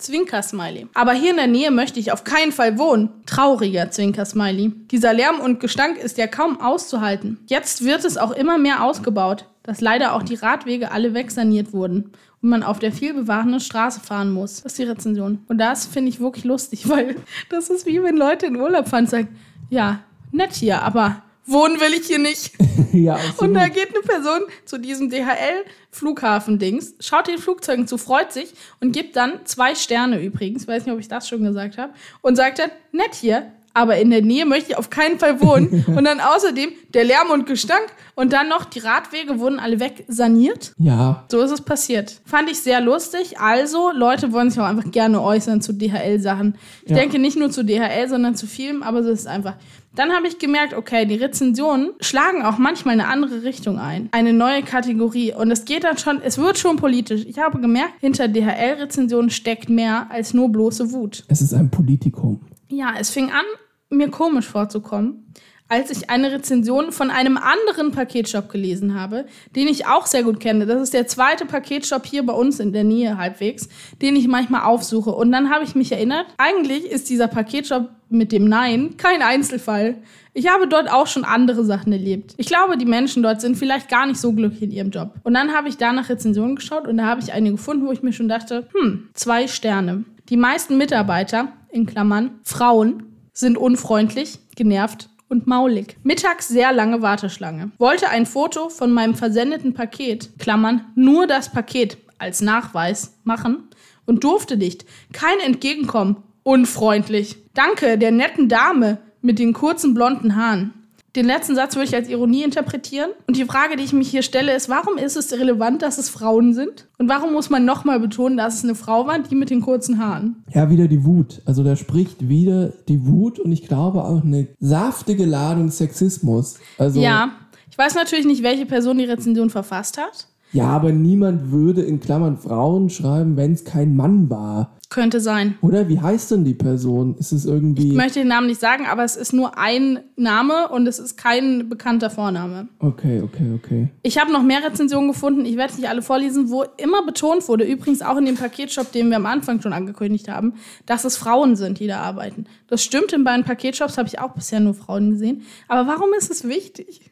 Zwinker-Smiley. 0.02 0.88
Aber 0.94 1.12
hier 1.12 1.30
in 1.30 1.36
der 1.36 1.46
Nähe 1.46 1.70
möchte 1.70 2.00
ich 2.00 2.12
auf 2.12 2.24
keinen 2.24 2.52
Fall 2.52 2.78
wohnen. 2.78 3.10
Trauriger 3.26 3.90
Zwinker-Smiley. 3.90 4.72
Dieser 4.90 5.12
Lärm 5.12 5.40
und 5.40 5.60
Gestank 5.60 5.98
ist 5.98 6.18
ja 6.18 6.26
kaum 6.26 6.60
auszuhalten. 6.60 7.38
Jetzt 7.46 7.84
wird 7.84 8.04
es 8.04 8.18
auch 8.18 8.32
immer 8.32 8.58
mehr 8.58 8.84
ausgebaut, 8.84 9.46
dass 9.62 9.80
leider 9.80 10.14
auch 10.14 10.22
die 10.22 10.34
Radwege 10.34 10.90
alle 10.90 11.14
wegsaniert 11.14 11.72
wurden 11.72 12.12
und 12.42 12.48
man 12.48 12.62
auf 12.62 12.78
der 12.78 12.92
vielbefahrenen 12.92 13.60
Straße 13.60 14.00
fahren 14.00 14.32
muss. 14.32 14.62
Das 14.62 14.72
ist 14.72 14.78
die 14.78 14.84
Rezension. 14.84 15.44
Und 15.48 15.58
das 15.58 15.86
finde 15.86 16.10
ich 16.10 16.20
wirklich 16.20 16.44
lustig, 16.44 16.88
weil 16.88 17.16
das 17.48 17.70
ist 17.70 17.86
wie 17.86 18.02
wenn 18.02 18.16
Leute 18.16 18.46
in 18.46 18.56
Urlaub 18.56 18.88
fahren 18.88 19.04
und 19.04 19.10
sagen, 19.10 19.28
ja, 19.70 20.00
nett 20.32 20.52
hier, 20.52 20.82
aber 20.82 21.22
wohnen 21.46 21.80
will 21.80 21.92
ich 21.92 22.06
hier 22.06 22.18
nicht. 22.18 22.52
ja, 22.92 23.18
Und 23.38 23.54
da 23.54 23.68
geht 23.68 23.88
eine 23.88 24.00
Person 24.00 24.40
zu 24.64 24.78
diesem 24.78 25.10
DHL-Flughafen-Dings, 25.10 26.94
schaut 27.00 27.28
den 27.28 27.38
Flugzeugen 27.38 27.86
zu, 27.86 27.98
freut 27.98 28.32
sich 28.32 28.54
und 28.80 28.92
gibt 28.92 29.16
dann 29.16 29.44
zwei 29.44 29.74
Sterne 29.74 30.22
übrigens, 30.22 30.68
weiß 30.68 30.86
nicht, 30.86 30.94
ob 30.94 31.00
ich 31.00 31.08
das 31.08 31.28
schon 31.28 31.42
gesagt 31.42 31.78
habe, 31.78 31.92
und 32.20 32.36
sagt 32.36 32.58
dann, 32.58 32.70
nett 32.92 33.14
hier, 33.14 33.52
aber 33.74 33.98
in 33.98 34.10
der 34.10 34.22
Nähe 34.22 34.44
möchte 34.46 34.70
ich 34.72 34.76
auf 34.76 34.90
keinen 34.90 35.18
Fall 35.18 35.40
wohnen. 35.40 35.84
und 35.96 36.04
dann 36.04 36.20
außerdem 36.20 36.70
der 36.94 37.04
Lärm 37.04 37.30
und 37.30 37.46
Gestank 37.46 37.86
und 38.14 38.32
dann 38.32 38.48
noch 38.48 38.64
die 38.66 38.80
Radwege 38.80 39.38
wurden 39.38 39.58
alle 39.58 39.80
wegsaniert. 39.80 40.74
ja, 40.78 41.24
So 41.30 41.40
ist 41.40 41.50
es 41.50 41.60
passiert. 41.62 42.20
Fand 42.24 42.50
ich 42.50 42.60
sehr 42.60 42.80
lustig. 42.80 43.38
Also, 43.40 43.90
Leute 43.92 44.32
wollen 44.32 44.50
sich 44.50 44.60
auch 44.60 44.64
einfach 44.66 44.90
gerne 44.90 45.20
äußern 45.22 45.60
zu 45.62 45.72
DHL-Sachen. 45.72 46.56
Ich 46.84 46.90
Ja. 46.90 46.96
denke 46.96 47.18
nicht 47.18 47.38
nur 47.38 47.50
zu 47.50 47.64
DHL, 47.64 48.08
sondern 48.08 48.34
zu 48.34 48.46
vielem, 48.46 48.82
aber 48.82 49.02
so 49.02 49.10
ist 49.10 49.20
es 49.20 49.26
einfach. 49.26 49.54
Dann 49.94 50.10
habe 50.12 50.26
ich 50.26 50.38
gemerkt, 50.38 50.72
okay, 50.72 51.04
die 51.04 51.16
Rezensionen 51.16 51.90
schlagen 52.00 52.42
auch 52.42 52.56
manchmal 52.56 52.94
eine 52.94 53.08
andere 53.08 53.42
Richtung 53.42 53.78
ein. 53.78 54.08
Eine 54.12 54.32
neue 54.32 54.62
Kategorie. 54.62 55.34
Und 55.34 55.50
es 55.50 55.66
geht 55.66 55.84
dann 55.84 55.98
schon, 55.98 56.22
es 56.22 56.38
wird 56.38 56.58
schon 56.58 56.76
politisch. 56.76 57.26
Ich 57.26 57.38
habe 57.38 57.60
gemerkt, 57.60 57.92
hinter 58.00 58.26
DHL-Rezensionen 58.26 59.28
steckt 59.30 59.68
mehr 59.68 60.06
als 60.10 60.32
nur 60.32 60.48
bloße 60.50 60.92
Wut. 60.92 61.24
es 61.28 61.42
ist 61.42 61.52
ein 61.52 61.70
Politikum. 61.70 62.40
Ja, 62.72 62.94
es 62.98 63.10
fing 63.10 63.30
an, 63.30 63.44
mir 63.90 64.08
komisch 64.08 64.46
vorzukommen, 64.46 65.30
als 65.68 65.90
ich 65.90 66.08
eine 66.08 66.32
Rezension 66.32 66.90
von 66.90 67.10
einem 67.10 67.36
anderen 67.36 67.90
Paketshop 67.90 68.48
gelesen 68.48 68.98
habe, 68.98 69.26
den 69.54 69.68
ich 69.68 69.86
auch 69.86 70.06
sehr 70.06 70.22
gut 70.22 70.40
kenne. 70.40 70.64
Das 70.64 70.80
ist 70.80 70.94
der 70.94 71.06
zweite 71.06 71.44
Paketshop 71.44 72.06
hier 72.06 72.24
bei 72.24 72.32
uns 72.32 72.60
in 72.60 72.72
der 72.72 72.84
Nähe 72.84 73.18
halbwegs, 73.18 73.68
den 74.00 74.16
ich 74.16 74.26
manchmal 74.26 74.62
aufsuche. 74.62 75.10
Und 75.10 75.32
dann 75.32 75.50
habe 75.50 75.64
ich 75.64 75.74
mich 75.74 75.92
erinnert, 75.92 76.24
eigentlich 76.38 76.86
ist 76.86 77.10
dieser 77.10 77.28
Paketshop 77.28 77.90
mit 78.08 78.32
dem 78.32 78.46
Nein 78.46 78.96
kein 78.96 79.20
Einzelfall. 79.20 79.98
Ich 80.32 80.48
habe 80.48 80.66
dort 80.66 80.90
auch 80.90 81.06
schon 81.06 81.24
andere 81.24 81.66
Sachen 81.66 81.92
erlebt. 81.92 82.32
Ich 82.38 82.46
glaube, 82.46 82.78
die 82.78 82.86
Menschen 82.86 83.22
dort 83.22 83.42
sind 83.42 83.56
vielleicht 83.56 83.90
gar 83.90 84.06
nicht 84.06 84.18
so 84.18 84.32
glücklich 84.32 84.62
in 84.62 84.70
ihrem 84.70 84.90
Job. 84.90 85.16
Und 85.24 85.34
dann 85.34 85.52
habe 85.52 85.68
ich 85.68 85.76
da 85.76 85.92
nach 85.92 86.08
Rezensionen 86.08 86.56
geschaut 86.56 86.88
und 86.88 86.96
da 86.96 87.04
habe 87.04 87.20
ich 87.20 87.34
eine 87.34 87.50
gefunden, 87.50 87.86
wo 87.86 87.92
ich 87.92 88.02
mir 88.02 88.14
schon 88.14 88.30
dachte, 88.30 88.66
hm, 88.72 89.10
zwei 89.12 89.46
Sterne. 89.46 90.04
Die 90.32 90.38
meisten 90.38 90.78
Mitarbeiter, 90.78 91.52
in 91.68 91.84
Klammern, 91.84 92.40
Frauen, 92.42 93.18
sind 93.34 93.58
unfreundlich, 93.58 94.38
genervt 94.56 95.10
und 95.28 95.46
maulig. 95.46 95.98
Mittags 96.04 96.48
sehr 96.48 96.72
lange 96.72 97.02
Warteschlange. 97.02 97.70
Wollte 97.76 98.08
ein 98.08 98.24
Foto 98.24 98.70
von 98.70 98.92
meinem 98.92 99.14
versendeten 99.14 99.74
Paket, 99.74 100.30
Klammern, 100.38 100.86
nur 100.94 101.26
das 101.26 101.52
Paket 101.52 101.98
als 102.16 102.40
Nachweis 102.40 103.18
machen 103.24 103.68
und 104.06 104.24
durfte 104.24 104.56
nicht. 104.56 104.86
Kein 105.12 105.38
Entgegenkommen. 105.40 106.22
Unfreundlich. 106.44 107.36
Danke 107.52 107.98
der 107.98 108.10
netten 108.10 108.48
Dame 108.48 109.02
mit 109.20 109.38
den 109.38 109.52
kurzen 109.52 109.92
blonden 109.92 110.34
Haaren. 110.34 110.72
Den 111.14 111.26
letzten 111.26 111.54
Satz 111.54 111.74
würde 111.74 111.88
ich 111.88 111.94
als 111.94 112.08
Ironie 112.08 112.42
interpretieren. 112.42 113.10
Und 113.26 113.36
die 113.36 113.44
Frage, 113.44 113.76
die 113.76 113.84
ich 113.84 113.92
mich 113.92 114.08
hier 114.08 114.22
stelle, 114.22 114.54
ist, 114.54 114.70
warum 114.70 114.96
ist 114.96 115.16
es 115.16 115.32
relevant, 115.32 115.82
dass 115.82 115.98
es 115.98 116.08
Frauen 116.08 116.54
sind? 116.54 116.88
Und 116.98 117.08
warum 117.08 117.34
muss 117.34 117.50
man 117.50 117.66
nochmal 117.66 118.00
betonen, 118.00 118.38
dass 118.38 118.54
es 118.54 118.64
eine 118.64 118.74
Frau 118.74 119.06
war, 119.06 119.18
die 119.18 119.34
mit 119.34 119.50
den 119.50 119.60
kurzen 119.60 119.98
Haaren? 119.98 120.42
Ja, 120.54 120.70
wieder 120.70 120.88
die 120.88 121.04
Wut. 121.04 121.42
Also 121.44 121.62
da 121.64 121.76
spricht 121.76 122.28
wieder 122.28 122.72
die 122.88 123.06
Wut 123.06 123.38
und 123.38 123.52
ich 123.52 123.68
glaube 123.68 124.04
auch 124.04 124.24
eine 124.24 124.48
saftige 124.58 125.26
Ladung 125.26 125.70
Sexismus. 125.70 126.58
Also, 126.78 127.00
ja, 127.00 127.32
ich 127.70 127.76
weiß 127.76 127.94
natürlich 127.94 128.24
nicht, 128.24 128.42
welche 128.42 128.64
Person 128.64 128.96
die 128.96 129.04
Rezension 129.04 129.50
verfasst 129.50 129.98
hat. 129.98 130.28
Ja, 130.52 130.66
aber 130.66 130.92
niemand 130.92 131.50
würde 131.50 131.82
in 131.82 132.00
Klammern 132.00 132.36
Frauen 132.36 132.90
schreiben, 132.90 133.36
wenn 133.36 133.52
es 133.52 133.64
kein 133.64 133.96
Mann 133.96 134.28
war. 134.28 134.76
Könnte 134.92 135.20
sein. 135.20 135.54
Oder 135.62 135.88
wie 135.88 135.98
heißt 135.98 136.32
denn 136.32 136.44
die 136.44 136.52
Person? 136.52 137.16
Ist 137.16 137.32
es 137.32 137.46
irgendwie. 137.46 137.88
Ich 137.88 137.96
möchte 137.96 138.18
den 138.18 138.28
Namen 138.28 138.46
nicht 138.46 138.60
sagen, 138.60 138.84
aber 138.86 139.02
es 139.04 139.16
ist 139.16 139.32
nur 139.32 139.56
ein 139.56 140.00
Name 140.16 140.68
und 140.68 140.86
es 140.86 140.98
ist 140.98 141.16
kein 141.16 141.70
bekannter 141.70 142.10
Vorname. 142.10 142.68
Okay, 142.78 143.22
okay, 143.22 143.54
okay. 143.54 143.88
Ich 144.02 144.18
habe 144.18 144.30
noch 144.30 144.42
mehr 144.42 144.62
Rezensionen 144.62 145.08
gefunden, 145.08 145.46
ich 145.46 145.56
werde 145.56 145.76
nicht 145.76 145.88
alle 145.88 146.02
vorlesen, 146.02 146.50
wo 146.50 146.66
immer 146.76 147.06
betont 147.06 147.48
wurde, 147.48 147.64
übrigens 147.64 148.02
auch 148.02 148.18
in 148.18 148.26
dem 148.26 148.36
Paketshop, 148.36 148.92
den 148.92 149.08
wir 149.08 149.16
am 149.16 149.24
Anfang 149.24 149.62
schon 149.62 149.72
angekündigt 149.72 150.28
haben, 150.28 150.56
dass 150.84 151.06
es 151.06 151.16
Frauen 151.16 151.56
sind, 151.56 151.80
die 151.80 151.86
da 151.86 152.00
arbeiten. 152.00 152.44
Das 152.66 152.84
stimmt, 152.84 153.14
in 153.14 153.24
beiden 153.24 153.46
Paketshops 153.46 153.96
habe 153.96 154.08
ich 154.08 154.18
auch 154.18 154.34
bisher 154.34 154.60
nur 154.60 154.74
Frauen 154.74 155.12
gesehen. 155.12 155.40
Aber 155.68 155.88
warum 155.88 156.10
ist 156.18 156.30
es 156.30 156.46
wichtig? 156.46 157.10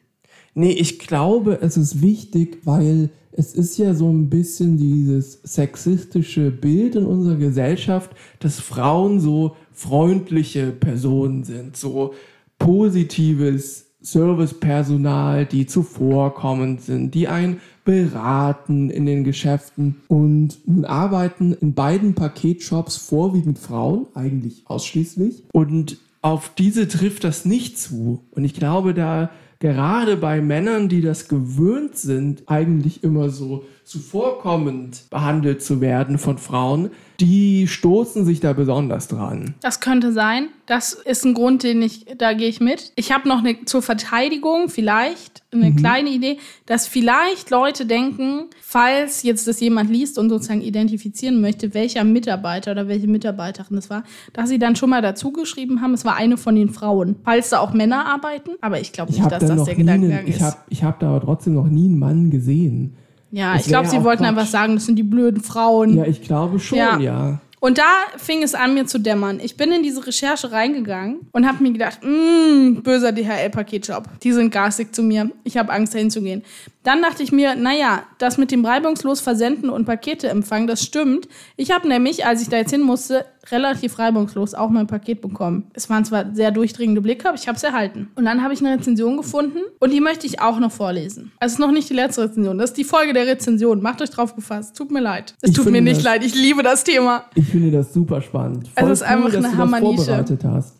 Nee, 0.53 0.73
ich 0.73 0.99
glaube, 0.99 1.57
es 1.63 1.77
ist 1.77 2.03
wichtig, 2.03 2.59
weil 2.63 3.09
es 3.41 3.55
ist 3.55 3.77
ja 3.79 3.95
so 3.95 4.07
ein 4.07 4.29
bisschen 4.29 4.77
dieses 4.77 5.41
sexistische 5.43 6.51
Bild 6.51 6.95
in 6.95 7.05
unserer 7.05 7.37
Gesellschaft, 7.37 8.11
dass 8.37 8.59
Frauen 8.59 9.19
so 9.19 9.55
freundliche 9.71 10.67
Personen 10.67 11.43
sind, 11.43 11.75
so 11.75 12.13
positives 12.59 13.87
Servicepersonal, 13.99 15.47
die 15.47 15.65
zuvorkommend 15.65 16.81
sind, 16.81 17.15
die 17.15 17.27
einen 17.27 17.61
beraten 17.83 18.91
in 18.91 19.07
den 19.07 19.23
Geschäften. 19.23 19.95
Und 20.07 20.59
nun 20.67 20.85
arbeiten 20.85 21.53
in 21.53 21.73
beiden 21.73 22.13
Paketshops 22.13 22.97
vorwiegend 22.97 23.57
Frauen, 23.57 24.05
eigentlich 24.13 24.63
ausschließlich. 24.65 25.45
Und 25.51 25.97
auf 26.21 26.51
diese 26.55 26.87
trifft 26.87 27.23
das 27.23 27.45
nicht 27.45 27.79
zu. 27.79 28.21
Und 28.29 28.43
ich 28.43 28.53
glaube, 28.53 28.93
da 28.93 29.31
gerade 29.61 30.17
bei 30.17 30.41
Männern, 30.41 30.89
die 30.89 31.01
das 31.01 31.29
gewöhnt 31.29 31.95
sind, 31.95 32.43
eigentlich 32.47 33.03
immer 33.03 33.29
so 33.29 33.63
zuvorkommend 33.91 35.09
behandelt 35.09 35.61
zu 35.61 35.81
werden 35.81 36.17
von 36.17 36.37
Frauen, 36.37 36.91
die 37.19 37.67
stoßen 37.67 38.23
sich 38.23 38.39
da 38.39 38.53
besonders 38.53 39.09
dran. 39.09 39.53
Das 39.61 39.81
könnte 39.81 40.13
sein. 40.13 40.47
Das 40.65 40.93
ist 40.93 41.25
ein 41.25 41.33
Grund, 41.33 41.63
den 41.63 41.81
ich, 41.81 42.05
da 42.17 42.31
gehe 42.31 42.47
ich 42.47 42.61
mit. 42.61 42.93
Ich 42.95 43.11
habe 43.11 43.27
noch 43.27 43.39
eine 43.39 43.65
zur 43.65 43.81
Verteidigung 43.81 44.69
vielleicht 44.69 45.43
eine 45.51 45.71
mhm. 45.71 45.75
kleine 45.75 46.09
Idee, 46.09 46.37
dass 46.65 46.87
vielleicht 46.87 47.49
Leute 47.49 47.85
denken, 47.85 48.45
falls 48.61 49.23
jetzt 49.23 49.45
das 49.49 49.59
jemand 49.59 49.89
liest 49.89 50.17
und 50.17 50.29
sozusagen 50.29 50.61
identifizieren 50.61 51.41
möchte, 51.41 51.73
welcher 51.73 52.05
Mitarbeiter 52.05 52.71
oder 52.71 52.87
welche 52.87 53.07
Mitarbeiterin 53.07 53.77
es 53.77 53.89
war, 53.89 54.03
dass 54.31 54.47
sie 54.47 54.57
dann 54.57 54.77
schon 54.77 54.89
mal 54.89 55.01
dazu 55.01 55.33
geschrieben 55.33 55.81
haben, 55.81 55.93
es 55.93 56.05
war 56.05 56.15
eine 56.15 56.37
von 56.37 56.55
den 56.55 56.69
Frauen. 56.69 57.17
Falls 57.25 57.49
da 57.49 57.59
auch 57.59 57.73
Männer 57.73 58.05
arbeiten, 58.05 58.51
aber 58.61 58.79
ich 58.79 58.93
glaube 58.93 59.11
nicht, 59.11 59.29
dass 59.29 59.45
das 59.45 59.65
der 59.65 59.75
Gedankengang 59.75 60.27
ist. 60.27 60.37
Ich 60.37 60.41
habe 60.41 60.57
ich 60.69 60.83
hab 60.85 60.99
da 61.01 61.09
aber 61.09 61.19
trotzdem 61.19 61.55
noch 61.55 61.67
nie 61.67 61.87
einen 61.87 61.99
Mann 61.99 62.29
gesehen. 62.31 62.95
Ja, 63.31 63.53
das 63.53 63.63
ich 63.63 63.67
glaube, 63.67 63.87
sie 63.87 64.03
wollten 64.03 64.25
einfach 64.25 64.45
sagen, 64.45 64.75
das 64.75 64.85
sind 64.85 64.97
die 64.97 65.03
blöden 65.03 65.41
Frauen. 65.41 65.97
Ja, 65.97 66.05
ich 66.05 66.21
glaube 66.21 66.59
schon, 66.59 66.77
ja. 66.77 66.99
ja. 66.99 67.41
Und 67.61 67.77
da 67.77 67.93
fing 68.17 68.41
es 68.41 68.55
an, 68.55 68.73
mir 68.73 68.87
zu 68.87 68.99
dämmern. 68.99 69.39
Ich 69.39 69.55
bin 69.55 69.71
in 69.71 69.83
diese 69.83 70.05
Recherche 70.05 70.51
reingegangen 70.51 71.27
und 71.31 71.47
habe 71.47 71.61
mir 71.61 71.71
gedacht, 71.71 71.99
mmm, 72.01 72.81
böser 72.81 73.11
DHL-Paketshop. 73.11 74.19
Die 74.21 74.31
sind 74.31 74.51
garstig 74.51 74.95
zu 74.95 75.03
mir. 75.03 75.29
Ich 75.43 75.57
habe 75.57 75.71
Angst, 75.71 75.93
dahin 75.93 76.09
zu 76.09 76.23
gehen. 76.23 76.41
Dann 76.83 77.03
dachte 77.03 77.21
ich 77.21 77.31
mir, 77.31 77.53
naja, 77.55 78.03
das 78.17 78.39
mit 78.39 78.49
dem 78.51 78.65
reibungslos 78.65 79.21
Versenden 79.21 79.69
und 79.69 79.85
Pakete 79.85 80.27
empfangen, 80.29 80.65
das 80.65 80.83
stimmt. 80.83 81.27
Ich 81.55 81.69
habe 81.69 81.87
nämlich, 81.87 82.25
als 82.25 82.41
ich 82.41 82.49
da 82.49 82.57
jetzt 82.57 82.71
hin 82.71 82.81
musste, 82.81 83.25
relativ 83.51 83.97
reibungslos 83.99 84.53
auch 84.53 84.69
mein 84.69 84.87
Paket 84.87 85.21
bekommen. 85.21 85.69
Es 85.73 85.89
waren 85.89 86.05
zwar 86.05 86.33
sehr 86.33 86.51
durchdringende 86.51 87.01
Blicke, 87.01 87.27
aber 87.27 87.37
ich 87.37 87.47
habe 87.47 87.55
es 87.55 87.63
erhalten. 87.63 88.09
Und 88.15 88.25
dann 88.25 88.43
habe 88.43 88.53
ich 88.53 88.59
eine 88.61 88.77
Rezension 88.77 89.17
gefunden 89.17 89.59
und 89.79 89.91
die 89.91 89.99
möchte 89.99 90.27
ich 90.27 90.41
auch 90.41 90.59
noch 90.59 90.71
vorlesen. 90.71 91.31
Also 91.39 91.53
es 91.53 91.59
ist 91.59 91.59
noch 91.59 91.71
nicht 91.71 91.89
die 91.89 91.93
letzte 91.93 92.23
Rezension, 92.23 92.57
das 92.57 92.71
ist 92.71 92.77
die 92.77 92.83
Folge 92.83 93.13
der 93.13 93.27
Rezension. 93.27 93.81
Macht 93.81 94.01
euch 94.01 94.09
drauf 94.09 94.35
gefasst. 94.35 94.75
Tut 94.75 94.91
mir 94.91 95.01
leid. 95.01 95.33
Es 95.41 95.51
ich 95.51 95.55
tut 95.55 95.69
mir 95.71 95.81
nicht 95.81 95.97
das, 95.97 96.03
leid, 96.03 96.23
ich 96.23 96.35
liebe 96.35 96.61
das 96.63 96.83
Thema. 96.83 97.25
Ich 97.35 97.50
finde 97.51 97.71
das 97.71 97.93
super 97.93 98.21
spannend. 98.21 98.67
Voll 98.69 98.91
es 98.91 99.01
ist 99.01 99.07
cool, 99.07 99.25
einfach 99.25 99.37
eine 99.37 99.57
Hammernische. 99.57 100.25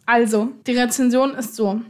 Also, 0.05 0.49
die 0.65 0.71
Rezension 0.77 1.35
ist 1.35 1.55
so. 1.55 1.81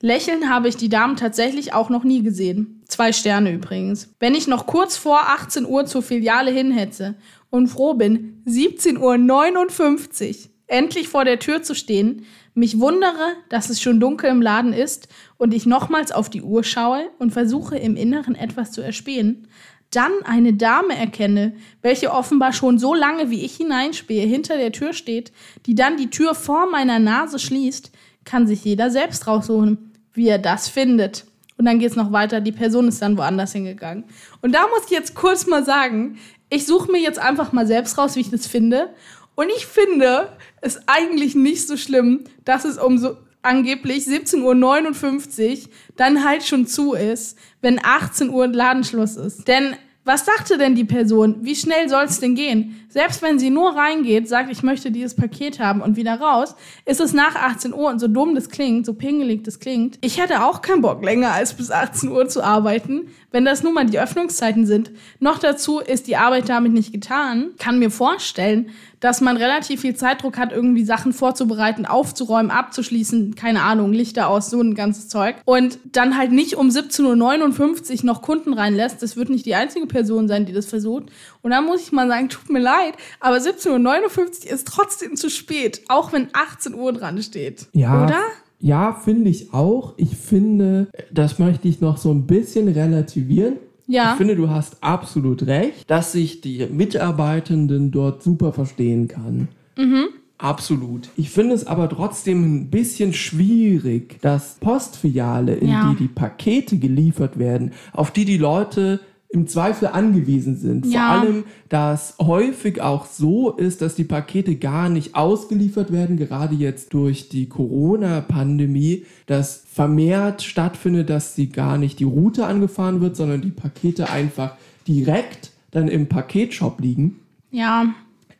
Lächeln 0.00 0.48
habe 0.48 0.68
ich 0.68 0.76
die 0.76 0.88
Damen 0.88 1.16
tatsächlich 1.16 1.72
auch 1.72 1.90
noch 1.90 2.04
nie 2.04 2.22
gesehen. 2.22 2.82
Zwei 2.86 3.12
Sterne 3.12 3.52
übrigens. 3.52 4.14
Wenn 4.20 4.34
ich 4.34 4.46
noch 4.46 4.66
kurz 4.66 4.96
vor 4.96 5.20
18 5.28 5.66
Uhr 5.66 5.86
zur 5.86 6.02
Filiale 6.02 6.50
hinhetze 6.50 7.14
und 7.50 7.66
froh 7.66 7.94
bin, 7.94 8.42
17.59 8.46 10.28
Uhr 10.28 10.50
endlich 10.68 11.08
vor 11.08 11.24
der 11.24 11.38
Tür 11.38 11.62
zu 11.62 11.74
stehen, 11.74 12.26
mich 12.54 12.78
wundere, 12.78 13.34
dass 13.48 13.70
es 13.70 13.80
schon 13.80 14.00
dunkel 14.00 14.30
im 14.30 14.42
Laden 14.42 14.72
ist 14.72 15.08
und 15.36 15.54
ich 15.54 15.66
nochmals 15.66 16.12
auf 16.12 16.28
die 16.28 16.42
Uhr 16.42 16.64
schaue 16.64 17.08
und 17.18 17.32
versuche 17.32 17.76
im 17.76 17.96
Inneren 17.96 18.34
etwas 18.34 18.72
zu 18.72 18.80
erspähen, 18.80 19.48
dann 19.90 20.12
eine 20.24 20.54
Dame 20.54 20.96
erkenne, 20.96 21.54
welche 21.82 22.12
offenbar 22.12 22.52
schon 22.52 22.78
so 22.78 22.94
lange 22.94 23.30
wie 23.30 23.44
ich 23.44 23.56
hineinspähe 23.56 24.26
hinter 24.26 24.56
der 24.56 24.72
Tür 24.72 24.92
steht, 24.92 25.32
die 25.66 25.74
dann 25.74 25.96
die 25.96 26.10
Tür 26.10 26.34
vor 26.34 26.70
meiner 26.70 26.98
Nase 26.98 27.38
schließt, 27.38 27.90
kann 28.24 28.46
sich 28.46 28.64
jeder 28.64 28.90
selbst 28.90 29.26
raussuchen 29.26 29.88
wie 30.18 30.28
er 30.28 30.38
das 30.38 30.68
findet. 30.68 31.24
Und 31.56 31.64
dann 31.64 31.78
geht 31.78 31.90
es 31.90 31.96
noch 31.96 32.12
weiter, 32.12 32.40
die 32.40 32.52
Person 32.52 32.88
ist 32.88 33.00
dann 33.00 33.16
woanders 33.16 33.52
hingegangen. 33.52 34.04
Und 34.42 34.54
da 34.54 34.66
muss 34.68 34.84
ich 34.84 34.90
jetzt 34.90 35.14
kurz 35.14 35.46
mal 35.46 35.64
sagen, 35.64 36.18
ich 36.50 36.66
suche 36.66 36.92
mir 36.92 37.00
jetzt 37.00 37.18
einfach 37.18 37.52
mal 37.52 37.66
selbst 37.66 37.96
raus, 37.96 38.16
wie 38.16 38.20
ich 38.20 38.30
das 38.30 38.46
finde. 38.46 38.90
Und 39.34 39.48
ich 39.56 39.66
finde 39.66 40.28
es 40.60 40.80
eigentlich 40.86 41.34
nicht 41.34 41.66
so 41.66 41.76
schlimm, 41.76 42.24
dass 42.44 42.64
es 42.64 42.78
um 42.78 42.98
so 42.98 43.16
angeblich 43.48 44.04
17.59 44.04 44.42
Uhr 44.42 45.68
dann 45.96 46.24
halt 46.24 46.44
schon 46.44 46.66
zu 46.66 46.92
ist, 46.92 47.38
wenn 47.62 47.80
18 47.82 48.30
Uhr 48.30 48.46
Ladenschluss 48.46 49.16
ist. 49.16 49.48
Denn 49.48 49.74
was 50.08 50.24
dachte 50.24 50.56
denn 50.56 50.74
die 50.74 50.84
Person? 50.84 51.36
Wie 51.42 51.54
schnell 51.54 51.86
soll 51.90 52.04
es 52.04 52.18
denn 52.18 52.34
gehen? 52.34 52.86
Selbst 52.88 53.20
wenn 53.20 53.38
sie 53.38 53.50
nur 53.50 53.76
reingeht, 53.76 54.26
sagt, 54.26 54.50
ich 54.50 54.62
möchte 54.62 54.90
dieses 54.90 55.14
Paket 55.14 55.60
haben 55.60 55.82
und 55.82 55.96
wieder 55.96 56.18
raus, 56.18 56.54
ist 56.86 57.00
es 57.00 57.12
nach 57.12 57.36
18 57.36 57.74
Uhr 57.74 57.90
und 57.90 57.98
so 57.98 58.08
dumm 58.08 58.34
das 58.34 58.48
klingt, 58.48 58.86
so 58.86 58.94
pingelig 58.94 59.44
das 59.44 59.60
klingt. 59.60 59.98
Ich 60.00 60.18
hätte 60.18 60.44
auch 60.44 60.62
keinen 60.62 60.80
Bock 60.80 61.04
länger 61.04 61.32
als 61.32 61.52
bis 61.52 61.70
18 61.70 62.10
Uhr 62.10 62.26
zu 62.26 62.42
arbeiten, 62.42 63.08
wenn 63.30 63.44
das 63.44 63.62
nun 63.62 63.74
mal 63.74 63.86
die 63.86 64.00
Öffnungszeiten 64.00 64.66
sind. 64.66 64.90
Noch 65.20 65.38
dazu 65.38 65.80
ist 65.80 66.06
die 66.06 66.16
Arbeit 66.16 66.48
damit 66.48 66.72
nicht 66.72 66.92
getan. 66.92 67.50
Kann 67.58 67.78
mir 67.78 67.90
vorstellen, 67.90 68.70
dass 69.00 69.20
man 69.20 69.36
relativ 69.36 69.82
viel 69.82 69.94
Zeitdruck 69.94 70.38
hat, 70.38 70.50
irgendwie 70.52 70.84
Sachen 70.84 71.12
vorzubereiten, 71.12 71.86
aufzuräumen, 71.86 72.50
abzuschließen, 72.50 73.34
keine 73.34 73.62
Ahnung, 73.62 73.92
Lichter 73.92 74.28
aus, 74.28 74.50
so 74.50 74.60
ein 74.60 74.74
ganzes 74.74 75.08
Zeug. 75.08 75.36
Und 75.44 75.78
dann 75.84 76.16
halt 76.16 76.32
nicht 76.32 76.56
um 76.56 76.68
17.59 76.68 77.98
Uhr 78.00 78.04
noch 78.04 78.22
Kunden 78.22 78.54
reinlässt. 78.54 79.02
Das 79.02 79.16
wird 79.16 79.28
nicht 79.28 79.46
die 79.46 79.54
einzige 79.54 79.86
Person 79.86 80.26
sein, 80.26 80.46
die 80.46 80.52
das 80.52 80.66
versucht. 80.66 81.04
Und 81.42 81.50
dann 81.50 81.64
muss 81.64 81.82
ich 81.82 81.92
mal 81.92 82.08
sagen, 82.08 82.28
tut 82.28 82.50
mir 82.50 82.60
leid, 82.60 82.94
aber 83.20 83.36
17.59 83.36 84.46
Uhr 84.46 84.52
ist 84.52 84.66
trotzdem 84.66 85.16
zu 85.16 85.28
spät, 85.28 85.82
auch 85.88 86.12
wenn 86.12 86.28
18 86.32 86.74
Uhr 86.74 86.92
dran 86.92 87.22
steht. 87.22 87.66
Ja. 87.72 88.04
Oder? 88.04 88.20
Ja, 88.60 88.92
finde 88.92 89.30
ich 89.30 89.52
auch. 89.54 89.94
Ich 89.96 90.16
finde, 90.16 90.88
das 91.12 91.38
möchte 91.38 91.68
ich 91.68 91.80
noch 91.80 91.96
so 91.96 92.10
ein 92.10 92.26
bisschen 92.26 92.68
relativieren. 92.68 93.56
Ja. 93.86 94.10
Ich 94.12 94.18
finde, 94.18 94.36
du 94.36 94.50
hast 94.50 94.82
absolut 94.82 95.46
recht, 95.46 95.88
dass 95.90 96.12
sich 96.12 96.40
die 96.40 96.66
Mitarbeitenden 96.70 97.90
dort 97.90 98.22
super 98.22 98.52
verstehen 98.52 99.08
kann. 99.08 99.48
Mhm. 99.76 100.08
Absolut. 100.40 101.08
Ich 101.16 101.30
finde 101.30 101.54
es 101.54 101.66
aber 101.66 101.88
trotzdem 101.88 102.44
ein 102.44 102.70
bisschen 102.70 103.12
schwierig, 103.12 104.20
dass 104.20 104.56
Postfiliale, 104.60 105.54
in 105.54 105.68
Ja. 105.70 105.90
die 105.90 106.04
die 106.04 106.08
Pakete 106.08 106.78
geliefert 106.78 107.38
werden, 107.40 107.72
auf 107.92 108.12
die 108.12 108.24
die 108.24 108.36
Leute 108.36 109.00
im 109.30 109.46
Zweifel 109.46 109.88
angewiesen 109.88 110.56
sind. 110.56 110.86
Vor 110.86 110.94
Ja. 110.94 111.08
allem, 111.20 111.44
da 111.68 111.92
es 111.92 112.14
häufig 112.18 112.80
auch 112.80 113.04
so 113.06 113.50
ist, 113.50 113.82
dass 113.82 113.94
die 113.94 114.04
Pakete 114.04 114.56
gar 114.56 114.88
nicht 114.88 115.14
ausgeliefert 115.14 115.92
werden, 115.92 116.16
gerade 116.16 116.54
jetzt 116.54 116.94
durch 116.94 117.28
die 117.28 117.46
Corona-Pandemie, 117.46 119.04
dass 119.26 119.64
vermehrt 119.70 120.42
stattfindet, 120.42 121.10
dass 121.10 121.34
sie 121.34 121.48
gar 121.50 121.76
nicht 121.78 122.00
die 122.00 122.04
Route 122.04 122.46
angefahren 122.46 123.00
wird, 123.00 123.16
sondern 123.16 123.42
die 123.42 123.50
Pakete 123.50 124.10
einfach 124.10 124.54
direkt 124.86 125.50
dann 125.70 125.88
im 125.88 126.06
Paketshop 126.08 126.80
liegen 126.80 127.16
Ja, 127.50 127.86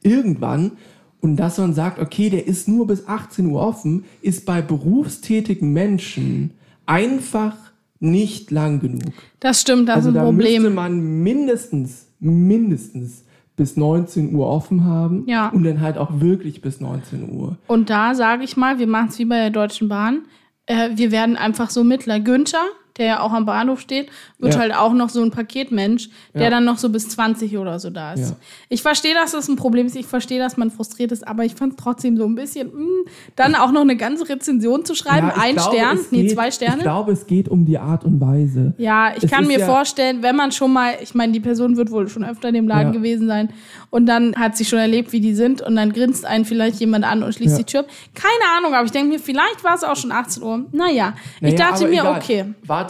irgendwann 0.03 0.73
und 1.21 1.37
dass 1.37 1.59
man 1.59 1.75
sagt, 1.75 1.99
okay, 1.99 2.31
der 2.31 2.47
ist 2.47 2.67
nur 2.69 2.87
bis 2.87 3.07
18 3.07 3.47
Uhr 3.47 3.61
offen, 3.61 4.05
ist 4.23 4.47
bei 4.47 4.63
berufstätigen 4.63 5.73
Menschen 5.73 6.53
einfach 6.87 7.55
nicht 8.01 8.51
lang 8.51 8.81
genug. 8.81 9.13
das 9.41 9.61
stimmt, 9.61 9.89
das 9.89 9.97
also 9.97 10.09
ist 10.11 10.15
da 10.17 10.27
ein 10.29 10.37
müsste 10.37 10.55
Problem. 10.57 10.75
man 10.75 11.01
mindestens, 11.23 12.07
mindestens 12.21 13.25
bis 13.57 13.77
19 13.77 14.35
Uhr 14.35 14.47
offen 14.47 14.85
haben 14.85 15.25
Ja. 15.27 15.49
und 15.49 15.65
dann 15.65 15.81
halt 15.81 15.99
auch 15.99 16.21
wirklich 16.21 16.61
bis 16.63 16.81
19 16.81 17.31
Uhr. 17.33 17.57
Und 17.67 17.91
da 17.91 18.15
sage 18.15 18.45
ich 18.45 18.57
mal, 18.57 18.79
wir 18.79 18.87
machen 18.87 19.09
es 19.09 19.19
wie 19.19 19.25
bei 19.25 19.37
der 19.39 19.51
Deutschen 19.51 19.89
Bahn. 19.89 20.23
Äh, 20.67 20.91
wir 20.95 21.11
werden 21.11 21.37
einfach 21.37 21.71
so 21.71 21.83
Mittler. 21.83 22.21
Günther, 22.21 22.63
der 22.99 23.07
ja 23.07 23.21
auch 23.21 23.33
am 23.33 23.47
Bahnhof 23.47 23.81
steht, 23.81 24.09
wird 24.39 24.55
Ja. 24.55 24.61
halt 24.61 24.75
auch 24.75 24.93
noch 24.93 25.09
so 25.09 25.23
ein 25.23 25.31
Paketmensch, 25.31 26.11
der 26.35 26.43
Ja. 26.45 26.51
dann 26.51 26.65
noch 26.65 26.79
so 26.79 26.89
bis 26.91 27.09
20 27.09 27.57
oder 27.59 27.79
so 27.79 27.91
da 27.91 28.13
ist. 28.13 28.31
Ja. 28.31 28.37
Ich 28.69 28.83
verstehe, 28.83 29.15
dass 29.15 29.33
das 29.33 29.49
ein 29.49 29.57
Problem 29.57 29.87
ist. 29.87 29.97
Ich 29.97 30.07
verstehe, 30.07 30.39
dass 30.39 30.57
man 30.57 30.71
frustriert 30.71 31.13
ist, 31.13 31.27
aber 31.27 31.45
ich 31.45 31.55
fand 31.55 31.75
es 31.75 31.83
trotzdem 31.83 32.17
so 32.17 32.25
ein 32.27 32.35
bisschen, 32.35 32.69
mh, 32.69 33.11
dann 33.37 33.55
auch 33.55 33.71
noch 33.73 33.81
eine 33.83 33.97
ganze 33.97 34.29
Rezension 34.29 34.85
zu 34.85 34.95
schreiben. 34.95 35.31
Ich 35.35 35.43
ein 35.43 35.55
glaube, 35.57 35.77
Stern, 35.77 35.99
nee, 36.11 36.23
geht- 36.23 36.33
zwei 36.33 36.49
Ich 36.49 36.55
Sterne. 36.55 36.83
glaube, 36.83 37.13
es 37.13 37.27
geht 37.27 37.49
um 37.49 37.65
die 37.65 37.79
Art 37.79 38.05
und 38.05 38.21
Weise. 38.21 38.75
Ja, 38.79 39.13
ich 39.17 39.25
Es 39.25 39.31
kann 39.31 39.47
mir 39.47 39.61
vorstellen, 39.61 40.23
wenn 40.23 40.37
man 40.37 40.53
schon 40.53 40.73
mal, 40.73 40.95
ich 41.03 41.15
meine, 41.15 41.33
die 41.33 41.41
Person 41.41 41.77
wird 41.77 41.91
wohl 41.91 42.09
schon 42.09 42.25
öfter 42.25 42.49
in 42.49 42.55
dem 42.55 42.69
Laden 42.69 42.93
gewesen 42.93 43.27
sein 43.27 43.51
und 43.91 44.07
dann 44.07 44.35
hat 44.37 44.57
sie 44.57 44.65
schon 44.65 44.79
erlebt, 44.79 45.13
wie 45.13 45.21
die 45.21 45.35
sind 45.35 45.63
und 45.63 45.77
dann 45.77 45.93
grinst 45.93 46.25
einen 46.27 46.45
vielleicht 46.45 46.81
jemand 46.81 47.05
an 47.05 47.23
und 47.23 47.33
schließt 47.35 47.59
die 47.59 47.65
Tür. 47.65 47.85
Keine 48.15 48.57
Ahnung, 48.59 48.75
aber 48.75 48.85
ich 48.85 48.91
denke 48.93 49.09
mir, 49.13 49.19
vielleicht 49.19 49.63
war 49.65 49.75
es 49.75 49.85
auch 49.85 49.97
schon 49.97 50.13
18 50.13 50.43
Uhr. 50.43 50.65
Naja, 50.73 51.15
ich 51.37 51.43
Naja, 51.43 51.57
dachte 51.57 51.85
aber 51.85 51.89
mir, 51.89 52.01
egal. 52.03 52.17
okay. 52.19 52.45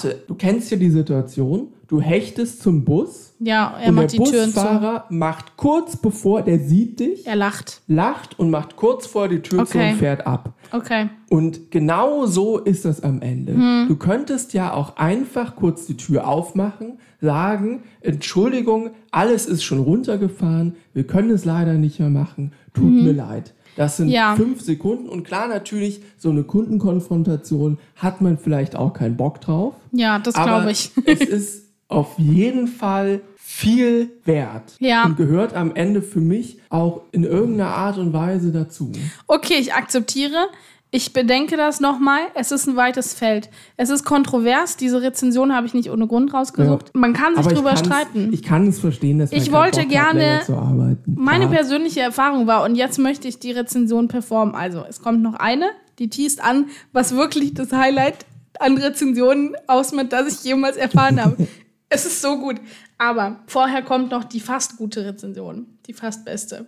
Warte, 0.04 0.22
du 0.28 0.34
kennst 0.36 0.70
ja 0.70 0.76
die 0.76 0.90
Situation, 0.90 1.68
du 1.88 2.00
hechtest 2.00 2.62
zum 2.62 2.84
Bus 2.84 3.34
Ja, 3.40 3.76
er 3.82 3.88
und 3.88 3.96
macht 3.96 4.12
die 4.12 4.18
der 4.18 4.26
Türen 4.26 4.48
zu. 4.50 4.54
Busfahrer 4.54 5.04
macht 5.10 5.56
kurz 5.56 5.96
bevor 5.96 6.42
der 6.42 6.60
sieht 6.60 7.00
dich, 7.00 7.26
Er 7.26 7.34
lacht. 7.34 7.82
lacht 7.88 8.38
und 8.38 8.50
macht 8.50 8.76
kurz 8.76 9.06
vor 9.08 9.26
die 9.28 9.40
Tür 9.40 9.64
zu 9.66 9.76
Okay. 9.76 9.90
und 9.92 9.98
fährt 9.98 10.24
ab. 10.24 10.54
Okay. 10.70 11.08
Und 11.30 11.72
genau 11.72 12.26
so 12.26 12.58
ist 12.58 12.84
das 12.84 13.02
am 13.02 13.20
Ende. 13.22 13.54
Hm. 13.54 13.86
Du 13.88 13.96
könntest 13.96 14.52
ja 14.52 14.72
auch 14.72 14.96
einfach 14.98 15.56
kurz 15.56 15.86
die 15.86 15.96
Tür 15.96 16.28
aufmachen, 16.28 16.98
sagen, 17.20 17.82
Entschuldigung, 18.00 18.90
alles 19.10 19.46
ist 19.46 19.64
schon 19.64 19.80
runtergefahren, 19.80 20.76
wir 20.94 21.04
können 21.04 21.30
es 21.30 21.44
leider 21.44 21.72
nicht 21.74 21.98
mehr 21.98 22.10
machen, 22.10 22.52
tut 22.72 22.92
mir 22.92 23.12
leid. 23.12 23.54
Das 23.78 23.96
sind. 23.96 24.08
Ja. 24.08 24.34
fünf 24.34 24.60
Sekunden 24.60 25.08
und 25.08 25.22
klar 25.22 25.46
natürlich, 25.46 26.00
so 26.18 26.30
eine 26.30 26.42
Kundenkonfrontation 26.42 27.78
hat 27.94 28.20
man 28.20 28.36
vielleicht 28.36 28.74
auch 28.74 28.92
keinen 28.92 29.16
Bock 29.16 29.40
drauf. 29.40 29.74
Ja, 29.92 30.18
das 30.18 30.34
glaube 30.34 30.72
ich. 30.72 30.90
es 31.06 31.20
ist 31.20 31.64
auf 31.86 32.18
jeden 32.18 32.66
Fall 32.66 33.20
viel 33.36 34.10
wert 34.24 34.74
Ja. 34.80 35.04
und 35.06 35.16
gehört 35.16 35.54
am 35.54 35.74
Ende 35.76 36.02
für 36.02 36.20
mich 36.20 36.58
auch 36.70 37.02
in 37.12 37.22
irgendeiner 37.22 37.70
Art 37.70 37.98
und 37.98 38.12
Weise 38.12 38.50
dazu. 38.52 38.90
Okay, 39.28 39.58
ich 39.60 39.72
akzeptiere. 39.72 40.48
Ich 40.90 41.12
bedenke 41.12 41.58
das 41.58 41.80
nochmal. 41.80 42.20
Es 42.34 42.50
ist 42.50 42.66
ein 42.66 42.74
weites 42.74 43.12
Feld. 43.12 43.50
Es 43.76 43.90
ist 43.90 44.04
kontrovers. 44.04 44.78
Diese 44.78 45.02
Rezension 45.02 45.54
habe 45.54 45.66
ich 45.66 45.74
nicht 45.74 45.90
ohne 45.90 46.06
Grund 46.06 46.32
rausgesucht. 46.32 46.94
Man 46.94 47.12
kann 47.12 47.36
sich 47.36 47.44
Aber 47.44 47.54
drüber 47.54 47.76
streiten. 47.76 48.32
Ich 48.32 48.42
kann 48.42 48.66
es 48.66 48.78
verstehen, 48.78 49.18
dass 49.18 49.30
man 49.30 49.40
Ich 49.40 49.52
wollte 49.52 49.80
Bock 49.80 49.90
gerne 49.90 50.08
hat, 50.08 50.16
länger 50.16 50.44
zu 50.46 50.56
arbeiten. 50.56 51.14
Meine 51.18 51.46
Klar. 51.46 51.56
persönliche 51.56 52.00
Erfahrung 52.00 52.46
war, 52.46 52.64
und 52.64 52.74
jetzt 52.74 52.98
möchte 52.98 53.28
ich 53.28 53.38
die 53.38 53.52
Rezension 53.52 54.08
performen. 54.08 54.54
Also, 54.54 54.82
es 54.88 55.02
kommt 55.02 55.20
noch 55.20 55.34
eine, 55.34 55.66
die 55.98 56.08
teast 56.08 56.42
an, 56.42 56.66
was 56.92 57.14
wirklich 57.14 57.52
das 57.52 57.70
Highlight 57.70 58.24
an 58.58 58.78
Rezensionen 58.78 59.56
ausmacht, 59.66 60.12
das 60.12 60.40
ich 60.40 60.44
jemals 60.44 60.78
erfahren 60.78 61.22
habe. 61.22 61.36
es 61.90 62.06
ist 62.06 62.22
so 62.22 62.38
gut. 62.38 62.56
Aber 62.96 63.40
vorher 63.46 63.82
kommt 63.82 64.10
noch 64.10 64.24
die 64.24 64.40
fast 64.40 64.78
gute 64.78 65.04
Rezension, 65.04 65.66
die 65.86 65.92
fast 65.92 66.24
beste. 66.24 66.66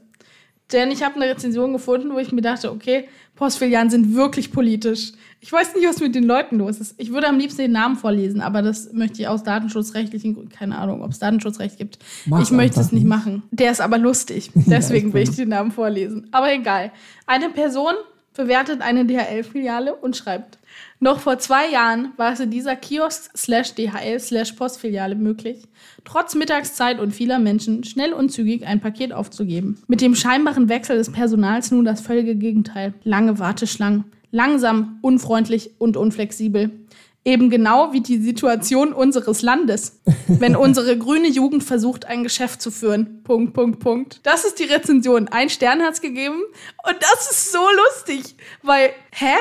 Denn 0.72 0.90
ich 0.90 1.02
habe 1.02 1.16
eine 1.16 1.26
Rezension 1.26 1.72
gefunden, 1.72 2.12
wo 2.12 2.18
ich 2.18 2.32
mir 2.32 2.42
dachte, 2.42 2.70
okay, 2.70 3.08
Postfilialen 3.34 3.90
sind 3.90 4.14
wirklich 4.14 4.52
politisch. 4.52 5.12
Ich 5.40 5.50
weiß 5.50 5.74
nicht, 5.74 5.88
was 5.88 6.00
mit 6.00 6.14
den 6.14 6.24
Leuten 6.24 6.58
los 6.58 6.78
ist. 6.78 6.94
Ich 6.98 7.10
würde 7.10 7.26
am 7.26 7.38
liebsten 7.38 7.62
den 7.62 7.72
Namen 7.72 7.96
vorlesen, 7.96 8.42
aber 8.42 8.60
das 8.60 8.92
möchte 8.92 9.22
ich 9.22 9.28
aus 9.28 9.42
datenschutzrechtlichen 9.42 10.34
Gründen, 10.34 10.50
keine 10.50 10.76
Ahnung, 10.76 11.02
ob 11.02 11.10
es 11.10 11.18
Datenschutzrecht 11.18 11.78
gibt. 11.78 11.98
Mach's 12.26 12.50
ich 12.50 12.56
möchte 12.56 12.80
es 12.80 12.92
nicht 12.92 13.06
machen. 13.06 13.42
Der 13.50 13.72
ist 13.72 13.80
aber 13.80 13.96
lustig. 13.96 14.50
Deswegen 14.54 15.14
will 15.14 15.22
ich 15.22 15.34
den 15.34 15.48
Namen 15.48 15.70
vorlesen. 15.70 16.28
Aber 16.32 16.52
egal. 16.52 16.92
Eine 17.26 17.48
Person 17.48 17.94
bewertet 18.34 18.80
eine 18.80 19.04
DHL-Filiale 19.04 19.94
und 19.94 20.16
schreibt, 20.16 20.58
noch 21.00 21.20
vor 21.20 21.38
zwei 21.38 21.68
Jahren 21.70 22.12
war 22.16 22.32
es 22.32 22.40
in 22.40 22.50
dieser 22.50 22.76
Kiosk 22.76 23.30
slash 23.36 23.74
DHL 23.74 24.20
slash 24.20 24.52
Postfiliale 24.52 25.14
möglich, 25.14 25.62
trotz 26.04 26.34
Mittagszeit 26.34 27.00
und 27.00 27.12
vieler 27.12 27.38
Menschen 27.38 27.84
schnell 27.84 28.12
und 28.12 28.30
zügig 28.30 28.66
ein 28.66 28.80
Paket 28.80 29.12
aufzugeben. 29.12 29.82
Mit 29.88 30.00
dem 30.00 30.14
scheinbaren 30.14 30.68
Wechsel 30.68 30.96
des 30.96 31.10
Personals 31.10 31.70
nun 31.70 31.84
das 31.84 32.00
völlige 32.00 32.36
Gegenteil. 32.36 32.94
Lange 33.02 33.38
Warteschlangen, 33.38 34.04
langsam, 34.30 34.98
unfreundlich 35.02 35.72
und 35.78 35.96
unflexibel. 35.96 36.70
Eben 37.24 37.50
genau 37.50 37.92
wie 37.92 38.00
die 38.00 38.18
Situation 38.18 38.92
unseres 38.94 39.42
Landes, 39.42 40.00
wenn 40.26 40.56
unsere 40.56 40.96
grüne 40.96 41.28
Jugend 41.28 41.62
versucht, 41.62 42.06
ein 42.06 42.22
Geschäft 42.22 42.62
zu 42.62 42.70
führen. 42.70 43.22
Punkt, 43.24 43.52
Punkt, 43.52 43.78
Punkt. 43.80 44.20
Das 44.22 44.44
ist 44.46 44.58
die 44.58 44.64
Rezension. 44.64 45.28
Ein 45.28 45.50
Stern 45.50 45.82
hat's 45.82 46.00
gegeben 46.00 46.40
und 46.86 46.96
das 47.00 47.30
ist 47.30 47.52
so 47.52 47.58
lustig, 47.58 48.36
weil, 48.62 48.90
hä? 49.12 49.34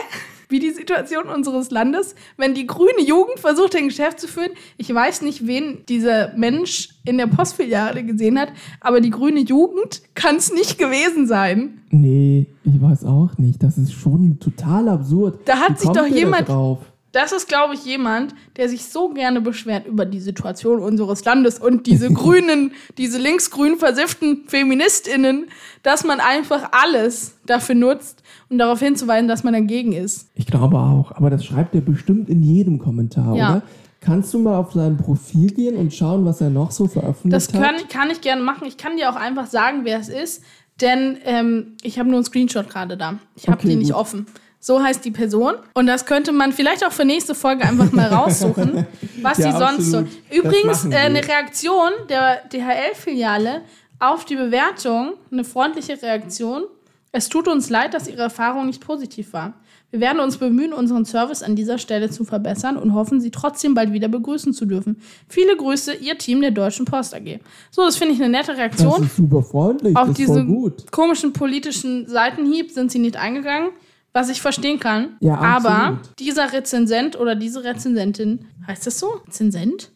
Wie 0.51 0.57
die 0.59 0.71
Situation 0.71 1.27
unseres 1.29 1.69
Landes, 1.69 2.15
wenn 2.35 2.55
die 2.55 2.65
grüne 2.65 3.01
Jugend 3.05 3.39
versucht, 3.39 3.75
ein 3.75 3.87
Geschäft 3.87 4.19
zu 4.19 4.27
führen. 4.27 4.49
Ich 4.77 4.91
weiß 4.91 5.21
nicht, 5.21 5.45
wen 5.45 5.85
dieser 5.87 6.33
Mensch 6.35 6.89
in 7.05 7.19
der 7.19 7.27
Postfiliale 7.27 8.03
gesehen 8.03 8.39
hat, 8.39 8.49
aber 8.81 8.99
die 8.99 9.11
grüne 9.11 9.41
Jugend 9.41 10.01
kann 10.15 10.37
es 10.37 10.51
nicht 10.51 10.79
gewesen 10.79 11.27
sein. 11.27 11.81
Nee, 11.91 12.47
ich 12.63 12.81
weiß 12.81 13.05
auch 13.05 13.37
nicht. 13.37 13.61
Das 13.61 13.77
ist 13.77 13.93
schon 13.93 14.39
total 14.39 14.89
absurd. 14.89 15.39
Da 15.45 15.57
hat 15.57 15.73
Wie 15.73 15.77
sich 15.77 15.85
kommt 15.85 15.97
doch 15.97 16.07
jemand- 16.07 16.49
drauf? 16.49 16.79
Das 17.11 17.31
ist, 17.31 17.47
glaube 17.47 17.73
ich, 17.73 17.85
jemand, 17.85 18.35
der 18.57 18.69
sich 18.69 18.85
so 18.85 19.09
gerne 19.09 19.41
beschwert 19.41 19.87
über 19.87 20.05
die 20.05 20.19
Situation 20.19 20.79
unseres 20.79 21.25
Landes 21.25 21.57
und 21.57 21.87
diese 21.87 22.09
grünen, 22.13 22.71
diese 22.99 23.17
linksgrün 23.17 23.77
versifften 23.77 24.43
FeministInnen, 24.47 25.47
dass 25.83 26.03
man 26.03 26.19
einfach 26.19 26.69
alles 26.71 27.35
dafür 27.45 27.75
nutzt, 27.75 28.21
um 28.49 28.57
darauf 28.59 28.79
hinzuweisen, 28.79 29.27
dass 29.27 29.43
man 29.43 29.53
dagegen 29.53 29.93
ist. 29.93 30.29
Ich 30.35 30.45
glaube 30.45 30.77
auch. 30.77 31.11
Aber 31.13 31.29
das 31.29 31.43
schreibt 31.45 31.73
er 31.75 31.81
bestimmt 31.81 32.29
in 32.29 32.43
jedem 32.43 32.77
Kommentar, 32.79 33.35
Ja. 33.35 33.49
oder? 33.49 33.61
Kannst 34.01 34.33
du 34.33 34.39
mal 34.39 34.55
auf 34.55 34.71
sein 34.71 34.95
Profil 34.95 35.49
gehen 35.51 35.75
und 35.75 35.93
schauen, 35.93 36.23
was 36.23 36.39
er 36.39 36.49
noch 36.49 36.71
so 36.71 36.87
veröffentlicht 36.87 37.33
Das 37.35 37.51
kann, 37.51 37.75
hat? 37.75 37.89
kann 37.89 38.09
ich 38.09 38.21
gerne 38.21 38.41
machen. 38.41 38.65
Ich 38.65 38.77
kann 38.77 38.95
dir 38.95 39.09
auch 39.11 39.17
einfach 39.17 39.47
sagen, 39.47 39.81
wer 39.83 39.99
es 39.99 40.07
ist, 40.07 40.41
denn 40.79 41.17
ähm, 41.25 41.73
ich 41.81 41.99
habe 41.99 42.07
nur 42.07 42.19
einen 42.19 42.23
Screenshot 42.25 42.69
gerade 42.69 42.95
da. 42.95 43.19
Ich 43.35 43.47
habe 43.49 43.57
Okay, 43.57 43.67
die 43.69 43.75
nicht 43.75 43.91
gut. 43.91 43.99
offen. 43.99 44.25
So 44.61 44.83
heißt 44.83 45.05
die 45.05 45.11
Person. 45.11 45.55
Und 45.73 45.87
das 45.87 46.05
könnte 46.05 46.31
man 46.33 46.51
vielleicht 46.51 46.85
auch 46.85 46.91
für 46.91 47.05
nächste 47.05 47.33
Folge 47.33 47.63
einfach 47.63 47.91
mal 47.93 48.07
raussuchen, 48.13 48.85
was 49.21 49.37
Ja, 49.37 49.51
sie 49.51 49.57
sonst 49.57 49.91
so. 49.91 50.01
Das 50.01 50.37
Übrigens, 50.37 50.85
äh, 50.85 50.95
eine 50.95 51.25
Reaktion 51.25 51.91
der 52.09 52.41
DHL-Filiale 52.51 53.61
auf 53.99 54.25
die 54.25 54.35
Bewertung, 54.35 55.13
eine 55.31 55.43
freundliche 55.43 56.01
Reaktion. 56.01 56.63
Es 57.11 57.29
tut 57.29 57.47
uns 57.47 57.69
leid, 57.69 57.93
dass 57.93 58.07
Ihre 58.07 58.21
Erfahrung 58.23 58.67
nicht 58.67 58.85
positiv 58.85 59.33
war. 59.33 59.53
Wir 59.91 60.01
werden 60.01 60.19
uns 60.19 60.37
bemühen, 60.37 60.71
unseren 60.73 61.03
Service 61.05 61.41
an 61.41 61.55
dieser 61.55 61.79
Stelle 61.79 62.11
zu 62.11 62.23
verbessern 62.23 62.77
und 62.77 62.93
hoffen, 62.93 63.19
Sie 63.19 63.31
trotzdem 63.31 63.73
bald 63.73 63.91
wieder 63.91 64.07
begrüßen 64.07 64.53
zu 64.53 64.65
dürfen. 64.65 65.01
Viele 65.27 65.57
Grüße, 65.57 65.95
Ihr 65.95 66.17
Team 66.19 66.41
der 66.41 66.51
Deutschen 66.51 66.85
Post 66.85 67.15
AG. 67.15 67.39
So, 67.71 67.83
das 67.83 67.97
finde 67.97 68.13
ich 68.13 68.21
eine 68.21 68.29
nette 68.29 68.51
Das 68.51 68.57
Reaktion. 68.59 69.03
ist 69.03 69.15
super 69.15 69.41
freundlich. 69.41 69.95
Auf 69.97 70.09
das 70.09 70.17
diesen 70.17 70.73
komischen 70.91 71.33
politischen 71.33 72.07
Seitenhieb 72.07 72.69
sind 72.71 72.91
Sie 72.91 72.99
nicht 72.99 73.17
eingegangen, 73.17 73.69
was 74.13 74.29
ich 74.29 74.41
verstehen 74.41 74.79
kann. 74.79 75.17
Ja, 75.19 75.35
Aber 75.35 75.99
dieser 76.17 76.51
Rezensent 76.51 77.19
oder 77.19 77.35
diese 77.35 77.63
Rezensentin, 77.63 78.45
heißt 78.67 78.87
das 78.87 78.99
so? 78.99 79.07
Rezensent? 79.27 79.91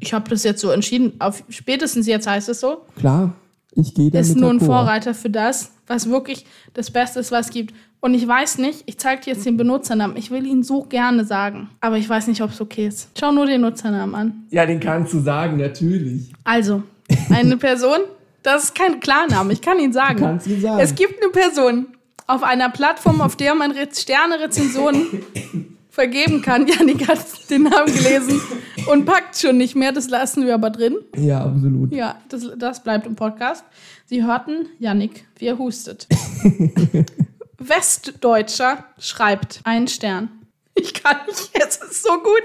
Ich 0.00 0.12
habe 0.12 0.28
das 0.30 0.44
jetzt 0.44 0.60
so 0.60 0.70
entschieden. 0.70 1.14
Auf, 1.18 1.42
spätestens 1.48 2.06
jetzt 2.06 2.26
heißt 2.26 2.48
es 2.48 2.60
so. 2.60 2.82
Klar, 2.96 3.34
ich 3.72 3.94
gehe 3.94 4.10
da 4.10 4.20
ist 4.20 4.36
nur 4.36 4.50
ein. 4.50 4.60
Vorreiter 4.60 5.14
für 5.14 5.30
das, 5.30 5.72
was 5.86 6.08
wirklich 6.08 6.46
das 6.74 6.90
Beste 6.90 7.20
ist, 7.20 7.32
was 7.32 7.46
es 7.46 7.52
gibt. 7.52 7.74
Und 8.00 8.14
ich 8.14 8.26
weiß 8.28 8.58
nicht, 8.58 8.84
ich 8.86 8.96
zeige 8.98 9.22
dir 9.22 9.32
jetzt 9.32 9.44
den 9.44 9.56
Benutzernamen. 9.56 10.16
Ich 10.16 10.30
will 10.30 10.46
ihn 10.46 10.62
so 10.62 10.82
gerne 10.82 11.24
sagen. 11.24 11.68
Aber 11.80 11.96
ich 11.98 12.08
weiß 12.08 12.28
nicht, 12.28 12.42
ob 12.42 12.50
es 12.52 12.60
okay 12.60 12.86
ist. 12.86 13.08
Schau 13.18 13.32
nur 13.32 13.46
den 13.46 13.60
Nutzernamen 13.60 14.14
an. 14.14 14.44
Ja, 14.50 14.66
den 14.66 14.78
kannst 14.78 15.12
du 15.12 15.20
sagen, 15.20 15.56
natürlich. 15.56 16.32
Also, 16.44 16.84
eine 17.30 17.56
Person, 17.56 17.98
das 18.44 18.64
ist 18.64 18.74
kein 18.76 19.00
Klarname, 19.00 19.52
ich 19.52 19.60
kann 19.60 19.80
ihn 19.80 19.92
sagen. 19.92 20.18
Du 20.18 20.24
kannst 20.24 20.46
ihn 20.46 20.60
sagen. 20.60 20.78
Es 20.78 20.94
gibt 20.94 21.20
eine 21.20 21.32
Person 21.32 21.88
auf 22.28 22.42
einer 22.42 22.68
Plattform, 22.68 23.20
auf 23.20 23.34
der 23.34 23.54
man 23.54 23.72
Re 23.72 23.88
Sterne-Rezensionen 23.92 25.24
vergeben 25.90 26.42
kann. 26.42 26.68
Janik 26.68 27.08
hat 27.08 27.18
den 27.50 27.64
Namen 27.64 27.92
gelesen 27.92 28.40
und 28.86 29.04
packt 29.04 29.36
schon 29.36 29.56
nicht 29.56 29.74
mehr. 29.74 29.90
Das 29.90 30.08
lassen 30.08 30.46
wir 30.46 30.54
aber 30.54 30.70
drin. 30.70 30.96
Ja, 31.16 31.44
absolut. 31.44 31.92
Ja, 31.92 32.20
das, 32.28 32.46
das 32.56 32.84
bleibt 32.84 33.06
im 33.06 33.16
Podcast. 33.16 33.64
Sie 34.06 34.22
hörten 34.22 34.66
Janik, 34.78 35.24
wie 35.38 35.46
er 35.46 35.58
hustet. 35.58 36.06
Westdeutscher 37.58 38.84
schreibt 38.98 39.60
einen 39.64 39.88
Stern. 39.88 40.28
Ich 40.74 40.94
kann 40.94 41.16
nicht, 41.26 41.50
es 41.54 41.76
ist 41.76 42.02
so 42.04 42.12
gut. 42.18 42.44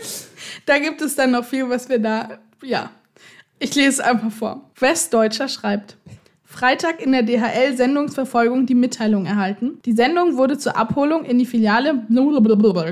Da 0.66 0.80
gibt 0.80 1.02
es 1.02 1.16
dann 1.16 1.32
noch 1.32 1.46
viel, 1.46 1.70
was 1.70 1.88
wir 1.88 2.00
da, 2.00 2.40
ja. 2.64 2.90
Ich 3.60 3.76
lese 3.76 3.90
es 3.90 4.00
einfach 4.00 4.32
vor. 4.32 4.70
Westdeutscher 4.80 5.48
schreibt. 5.48 5.98
Freitag 6.54 7.02
in 7.02 7.12
der 7.12 7.24
DHL-Sendungsverfolgung 7.24 8.68
die 8.68 8.76
Mitteilung 8.76 9.26
erhalten. 9.26 9.80
Die 9.86 9.94
Sendung 9.94 10.38
wurde 10.38 10.60
zur 10.60 10.78
Abholung 10.78 11.26
in 11.26 11.40
die 11.40 11.48
Filiale 11.48 12.06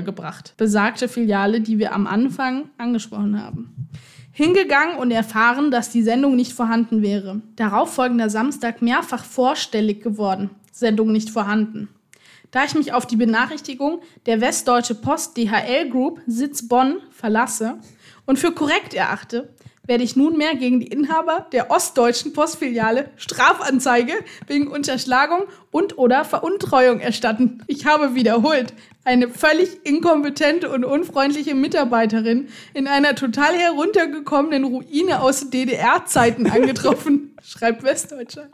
gebracht. 0.02 0.54
Besagte 0.56 1.06
Filiale, 1.06 1.60
die 1.60 1.78
wir 1.78 1.94
am 1.94 2.08
Anfang 2.08 2.70
angesprochen 2.76 3.40
haben. 3.40 3.88
Hingegangen 4.32 4.98
und 4.98 5.12
erfahren, 5.12 5.70
dass 5.70 5.90
die 5.90 6.02
Sendung 6.02 6.34
nicht 6.34 6.52
vorhanden 6.52 7.02
wäre. 7.02 7.40
Darauf 7.54 7.94
folgender 7.94 8.30
Samstag 8.30 8.82
mehrfach 8.82 9.24
vorstellig 9.24 10.02
geworden. 10.02 10.50
Sendung 10.72 11.12
nicht 11.12 11.30
vorhanden. 11.30 11.88
Da 12.50 12.64
ich 12.64 12.74
mich 12.74 12.92
auf 12.92 13.06
die 13.06 13.16
Benachrichtigung 13.16 14.00
der 14.26 14.40
Westdeutsche 14.40 14.96
Post 14.96 15.36
DHL 15.36 15.88
Group 15.88 16.20
Sitz 16.26 16.66
Bonn 16.66 16.96
verlasse 17.12 17.78
und 18.26 18.40
für 18.40 18.50
korrekt 18.50 18.92
erachte, 18.92 19.54
werde 19.84 20.04
ich 20.04 20.14
nunmehr 20.16 20.54
gegen 20.54 20.80
die 20.80 20.86
Inhaber 20.86 21.46
der 21.52 21.70
ostdeutschen 21.70 22.32
Postfiliale 22.32 23.10
Strafanzeige 23.16 24.12
wegen 24.46 24.68
Unterschlagung 24.68 25.42
und 25.70 25.98
oder 25.98 26.24
Veruntreuung 26.24 27.00
erstatten. 27.00 27.62
Ich 27.66 27.86
habe 27.86 28.14
wiederholt 28.14 28.74
eine 29.04 29.28
völlig 29.28 29.84
inkompetente 29.84 30.70
und 30.70 30.84
unfreundliche 30.84 31.54
Mitarbeiterin 31.54 32.48
in 32.74 32.86
einer 32.86 33.16
total 33.16 33.54
heruntergekommenen 33.54 34.64
Ruine 34.64 35.20
aus 35.20 35.50
DDR-Zeiten 35.50 36.46
angetroffen, 36.50 37.36
schreibt 37.42 37.82
Westdeutscher. 37.82 38.48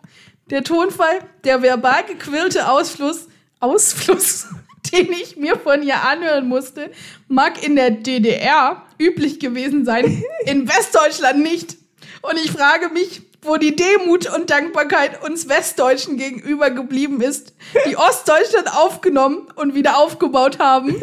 Der 0.48 0.64
Tonfall, 0.64 1.18
der 1.44 1.60
verbal 1.60 2.04
gequirlte 2.04 2.70
Ausfluss, 2.70 3.28
Ausfluss 3.60 4.46
den 4.92 5.12
ich 5.12 5.36
mir 5.36 5.56
von 5.56 5.82
ihr 5.82 6.02
anhören 6.02 6.48
musste, 6.48 6.90
mag 7.28 7.62
in 7.64 7.76
der 7.76 7.90
DDR 7.90 8.82
üblich 8.98 9.40
gewesen 9.40 9.84
sein, 9.84 10.22
in 10.46 10.68
Westdeutschland 10.68 11.42
nicht. 11.42 11.76
Und 12.22 12.38
ich 12.42 12.50
frage 12.50 12.88
mich, 12.92 13.22
wo 13.42 13.56
die 13.56 13.76
Demut 13.76 14.32
und 14.34 14.50
Dankbarkeit 14.50 15.22
uns 15.22 15.48
Westdeutschen 15.48 16.16
gegenüber 16.16 16.70
geblieben 16.70 17.20
ist, 17.20 17.54
die 17.88 17.96
Ostdeutschland 18.08 18.68
aufgenommen 18.76 19.46
und 19.54 19.74
wieder 19.74 19.98
aufgebaut 19.98 20.58
haben. 20.58 20.96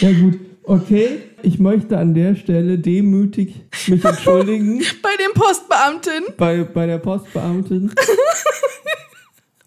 Ja 0.00 0.10
gut, 0.12 0.38
okay. 0.64 1.22
Ich 1.42 1.58
möchte 1.58 1.98
an 1.98 2.14
der 2.14 2.34
Stelle 2.34 2.78
demütig 2.78 3.54
mich 3.86 4.04
entschuldigen. 4.04 4.84
bei 5.02 5.10
dem 5.16 5.32
Postbeamten. 5.34 6.34
Bei, 6.36 6.64
bei 6.64 6.86
der 6.86 6.98
Postbeamtin. 6.98 7.92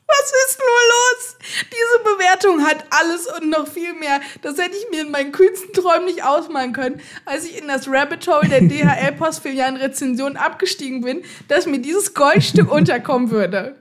Was 0.08 0.34
ist 0.46 0.60
nur 0.60 0.82
los? 0.92 1.38
Diese 1.66 2.04
Bewertung 2.04 2.66
hat 2.66 2.86
alles 2.90 3.28
und 3.40 3.50
noch 3.50 3.68
viel 3.68 3.94
mehr. 3.94 4.22
Das 4.42 4.58
hätte 4.58 4.76
ich 4.76 4.90
mir 4.92 5.06
in 5.06 5.12
meinen 5.12 5.32
kühnsten 5.32 5.74
Träumen 5.74 6.06
nicht 6.06 6.24
ausmalen 6.24 6.74
können, 6.74 7.00
als 7.26 7.46
ich 7.46 7.62
in 7.62 7.68
das 7.68 7.88
Rabbit 7.88 8.28
Hole 8.28 8.48
der 8.48 8.62
DHL-Postfilialen-Rezension 8.62 10.38
abgestiegen 10.38 11.02
bin, 11.02 11.22
dass 11.48 11.66
mir 11.66 11.80
dieses 11.80 12.14
Goldstück 12.14 12.72
unterkommen 12.74 13.32
würde. 13.32 13.76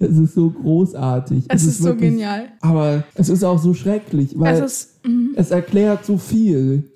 Es 0.00 0.16
ist 0.16 0.34
so 0.34 0.50
großartig. 0.50 1.44
Es, 1.48 1.62
es 1.62 1.68
ist, 1.68 1.74
ist 1.76 1.82
so 1.84 1.94
genial. 1.94 2.48
Aber 2.60 3.04
es 3.14 3.28
ist 3.28 3.44
auch 3.44 3.58
so 3.58 3.72
schrecklich, 3.72 4.30
weil 4.34 4.56
es, 4.56 4.60
ist, 4.60 5.06
mm. 5.06 5.34
es 5.36 5.50
erklärt 5.50 6.04
so 6.04 6.18
viel. 6.18 6.90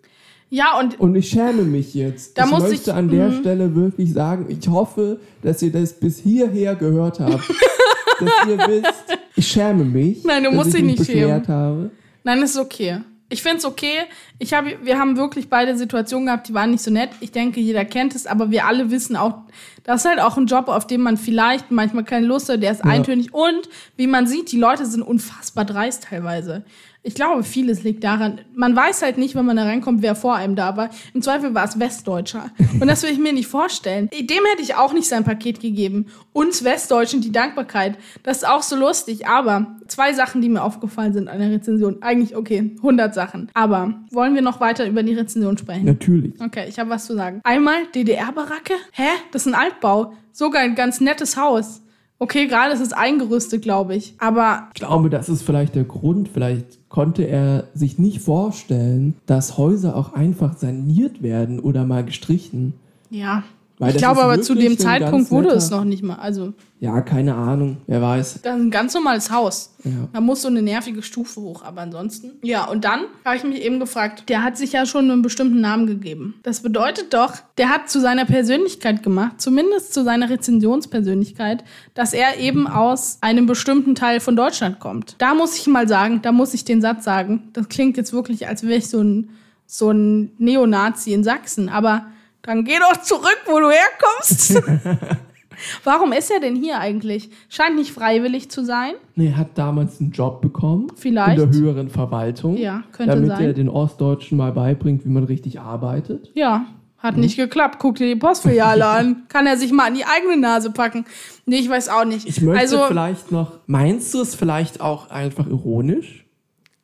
Ja, 0.48 0.78
und. 0.80 0.98
Und 0.98 1.14
ich 1.14 1.28
schäme 1.28 1.62
mich 1.62 1.94
jetzt. 1.94 2.36
Da 2.36 2.44
ich 2.44 2.50
muss 2.50 2.62
möchte 2.62 2.90
ich, 2.90 2.92
an 2.92 3.08
der 3.08 3.28
mm. 3.28 3.40
Stelle 3.40 3.74
wirklich 3.76 4.12
sagen, 4.12 4.46
ich 4.48 4.68
hoffe, 4.68 5.20
dass 5.42 5.62
ihr 5.62 5.70
das 5.70 5.92
bis 5.92 6.18
hierher 6.18 6.74
gehört 6.74 7.20
habt. 7.20 7.48
dass 8.20 8.48
ihr 8.48 8.58
wisst, 8.58 9.18
ich 9.40 9.48
schäme 9.48 9.84
mich. 9.84 10.22
Nein, 10.24 10.44
du 10.44 10.50
musst 10.50 10.74
dich 10.74 10.82
nicht 10.82 11.04
schämen. 11.04 11.46
Habe. 11.48 11.90
Nein, 12.24 12.42
ist 12.42 12.58
okay. 12.58 13.00
Ich 13.28 13.42
finde 13.42 13.58
es 13.58 13.64
okay. 13.64 14.06
Ich 14.38 14.52
hab, 14.52 14.64
wir 14.66 14.98
haben 14.98 15.16
wirklich 15.16 15.48
beide 15.48 15.76
Situationen 15.76 16.26
gehabt, 16.26 16.48
die 16.48 16.54
waren 16.54 16.72
nicht 16.72 16.82
so 16.82 16.90
nett. 16.90 17.10
Ich 17.20 17.32
denke, 17.32 17.60
jeder 17.60 17.84
kennt 17.84 18.14
es, 18.14 18.26
aber 18.26 18.50
wir 18.50 18.66
alle 18.66 18.90
wissen 18.90 19.16
auch, 19.16 19.38
das 19.84 20.04
ist 20.04 20.08
halt 20.08 20.20
auch 20.20 20.36
ein 20.36 20.46
Job, 20.46 20.68
auf 20.68 20.86
den 20.86 21.00
man 21.00 21.16
vielleicht 21.16 21.70
manchmal 21.70 22.04
keine 22.04 22.26
Lust 22.26 22.48
hat, 22.48 22.62
der 22.62 22.72
ist 22.72 22.84
ja. 22.84 22.90
eintönig. 22.90 23.32
Und 23.32 23.68
wie 23.96 24.06
man 24.06 24.26
sieht, 24.26 24.52
die 24.52 24.58
Leute 24.58 24.86
sind 24.86 25.02
unfassbar 25.02 25.64
dreist 25.64 26.04
teilweise. 26.04 26.64
Ich 27.02 27.14
glaube, 27.14 27.44
vieles 27.44 27.82
liegt 27.82 28.04
daran. 28.04 28.42
Man 28.54 28.76
weiß 28.76 29.00
halt 29.00 29.16
nicht, 29.16 29.34
wenn 29.34 29.46
man 29.46 29.56
da 29.56 29.62
reinkommt, 29.62 30.02
wer 30.02 30.14
vor 30.14 30.34
einem 30.34 30.54
da 30.54 30.76
war. 30.76 30.90
Im 31.14 31.22
Zweifel 31.22 31.54
war 31.54 31.64
es 31.64 31.80
Westdeutscher. 31.80 32.50
Und 32.78 32.88
das 32.88 33.02
will 33.02 33.10
ich 33.10 33.18
mir 33.18 33.32
nicht 33.32 33.46
vorstellen. 33.46 34.10
Dem 34.10 34.44
hätte 34.50 34.62
ich 34.62 34.74
auch 34.74 34.92
nicht 34.92 35.08
sein 35.08 35.24
Paket 35.24 35.60
gegeben. 35.60 36.06
Uns 36.34 36.62
Westdeutschen 36.62 37.22
die 37.22 37.32
Dankbarkeit. 37.32 37.96
Das 38.22 38.38
ist 38.38 38.44
auch 38.46 38.62
so 38.62 38.76
lustig. 38.76 39.26
Aber 39.26 39.78
zwei 39.88 40.12
Sachen, 40.12 40.42
die 40.42 40.50
mir 40.50 40.62
aufgefallen 40.62 41.14
sind 41.14 41.28
an 41.28 41.38
der 41.38 41.50
Rezension. 41.50 42.02
Eigentlich, 42.02 42.36
okay, 42.36 42.72
100 42.76 43.14
Sachen. 43.14 43.50
Aber 43.54 43.94
wollen 44.10 44.34
wir 44.34 44.42
noch 44.42 44.60
weiter 44.60 44.86
über 44.86 45.02
die 45.02 45.14
Rezension 45.14 45.56
sprechen? 45.56 45.86
Natürlich. 45.86 46.34
Okay, 46.38 46.66
ich 46.68 46.78
habe 46.78 46.90
was 46.90 47.06
zu 47.06 47.16
sagen. 47.16 47.40
Einmal 47.44 47.86
DDR-Baracke. 47.94 48.74
Hä? 48.92 49.08
Das 49.32 49.46
ist 49.46 49.54
ein 49.54 49.58
Altbau. 49.70 50.12
Sogar 50.32 50.62
ein 50.62 50.74
ganz 50.74 51.00
nettes 51.00 51.36
Haus. 51.36 51.82
Okay, 52.18 52.46
gerade 52.46 52.74
ist 52.74 52.80
es 52.80 52.92
eingerüstet, 52.92 53.62
glaube 53.62 53.94
ich. 53.94 54.14
Aber. 54.18 54.68
Ich 54.74 54.80
glaube, 54.80 55.08
das 55.08 55.28
ist 55.28 55.42
vielleicht 55.42 55.74
der 55.74 55.84
Grund. 55.84 56.28
Vielleicht 56.28 56.88
konnte 56.90 57.22
er 57.22 57.68
sich 57.74 57.98
nicht 57.98 58.20
vorstellen, 58.20 59.16
dass 59.26 59.56
Häuser 59.56 59.96
auch 59.96 60.12
einfach 60.12 60.56
saniert 60.56 61.22
werden 61.22 61.60
oder 61.60 61.86
mal 61.86 62.04
gestrichen. 62.04 62.74
Ja. 63.08 63.42
Weil 63.80 63.92
ich 63.92 63.96
glaube 63.96 64.22
aber 64.22 64.42
zu 64.42 64.54
dem 64.54 64.78
Zeitpunkt 64.78 65.30
wurde 65.30 65.48
es 65.48 65.70
noch 65.70 65.84
nicht 65.84 66.02
mal. 66.02 66.16
Also 66.16 66.52
ja, 66.80 67.00
keine 67.00 67.34
Ahnung, 67.34 67.78
wer 67.86 68.02
weiß. 68.02 68.40
Das 68.42 68.56
ist 68.56 68.60
ein 68.60 68.70
ganz 68.70 68.92
normales 68.92 69.30
Haus. 69.30 69.74
Ja. 69.84 70.08
Da 70.12 70.20
muss 70.20 70.42
so 70.42 70.48
eine 70.48 70.60
nervige 70.60 71.02
Stufe 71.02 71.40
hoch, 71.40 71.62
aber 71.62 71.80
ansonsten. 71.80 72.32
Ja, 72.42 72.64
und 72.64 72.84
dann 72.84 73.00
habe 73.24 73.36
ich 73.36 73.44
mich 73.44 73.62
eben 73.62 73.80
gefragt, 73.80 74.28
der 74.28 74.42
hat 74.42 74.58
sich 74.58 74.72
ja 74.72 74.84
schon 74.84 75.10
einen 75.10 75.22
bestimmten 75.22 75.62
Namen 75.62 75.86
gegeben. 75.86 76.34
Das 76.42 76.60
bedeutet 76.60 77.14
doch, 77.14 77.34
der 77.56 77.70
hat 77.70 77.88
zu 77.88 78.00
seiner 78.00 78.26
Persönlichkeit 78.26 79.02
gemacht, 79.02 79.40
zumindest 79.40 79.94
zu 79.94 80.04
seiner 80.04 80.28
Rezensionspersönlichkeit, 80.28 81.64
dass 81.94 82.12
er 82.12 82.38
eben 82.38 82.66
aus 82.66 83.16
einem 83.22 83.46
bestimmten 83.46 83.94
Teil 83.94 84.20
von 84.20 84.36
Deutschland 84.36 84.78
kommt. 84.78 85.16
Da 85.16 85.34
muss 85.34 85.56
ich 85.56 85.66
mal 85.66 85.88
sagen, 85.88 86.20
da 86.20 86.32
muss 86.32 86.52
ich 86.52 86.66
den 86.66 86.82
Satz 86.82 87.04
sagen. 87.04 87.48
Das 87.54 87.70
klingt 87.70 87.96
jetzt 87.96 88.12
wirklich, 88.12 88.46
als 88.46 88.62
wäre 88.62 88.76
ich 88.76 88.90
so 88.90 89.00
ein, 89.02 89.30
so 89.64 89.90
ein 89.90 90.32
Neonazi 90.36 91.14
in 91.14 91.24
Sachsen, 91.24 91.70
aber 91.70 92.06
dann 92.42 92.64
geh 92.64 92.78
doch 92.78 93.00
zurück, 93.02 93.38
wo 93.46 93.58
du 93.60 93.70
herkommst. 93.70 94.62
Warum 95.84 96.12
ist 96.12 96.30
er 96.30 96.40
denn 96.40 96.56
hier 96.56 96.78
eigentlich? 96.78 97.30
Scheint 97.48 97.76
nicht 97.76 97.92
freiwillig 97.92 98.50
zu 98.50 98.64
sein. 98.64 98.94
Nee, 99.14 99.28
er 99.28 99.36
hat 99.36 99.58
damals 99.58 100.00
einen 100.00 100.10
Job 100.10 100.40
bekommen. 100.40 100.90
Vielleicht. 100.96 101.38
In 101.38 101.50
der 101.50 101.60
höheren 101.60 101.90
Verwaltung. 101.90 102.56
Ja, 102.56 102.82
könnte 102.92 103.14
damit 103.14 103.28
sein. 103.28 103.38
Damit 103.38 103.46
er 103.48 103.52
den 103.54 103.68
Ostdeutschen 103.68 104.38
mal 104.38 104.52
beibringt, 104.52 105.04
wie 105.04 105.10
man 105.10 105.24
richtig 105.24 105.60
arbeitet. 105.60 106.30
Ja, 106.34 106.66
hat 106.98 107.16
mhm. 107.16 107.22
nicht 107.22 107.36
geklappt. 107.36 107.76
Guck 107.78 107.96
dir 107.96 108.06
die 108.06 108.18
Postfiliale 108.18 108.86
an. 108.86 109.24
Kann 109.28 109.46
er 109.46 109.56
sich 109.56 109.72
mal 109.72 109.86
an 109.88 109.94
die 109.94 110.04
eigene 110.04 110.38
Nase 110.38 110.70
packen. 110.70 111.04
Nee, 111.46 111.56
ich 111.56 111.68
weiß 111.68 111.88
auch 111.88 112.04
nicht. 112.04 112.26
Ich 112.28 112.40
möchte 112.40 112.60
also, 112.60 112.84
vielleicht 112.88 113.32
noch. 113.32 113.58
Meinst 113.66 114.14
du 114.14 114.20
es 114.20 114.34
vielleicht 114.34 114.80
auch 114.80 115.10
einfach 115.10 115.46
ironisch? 115.46 116.26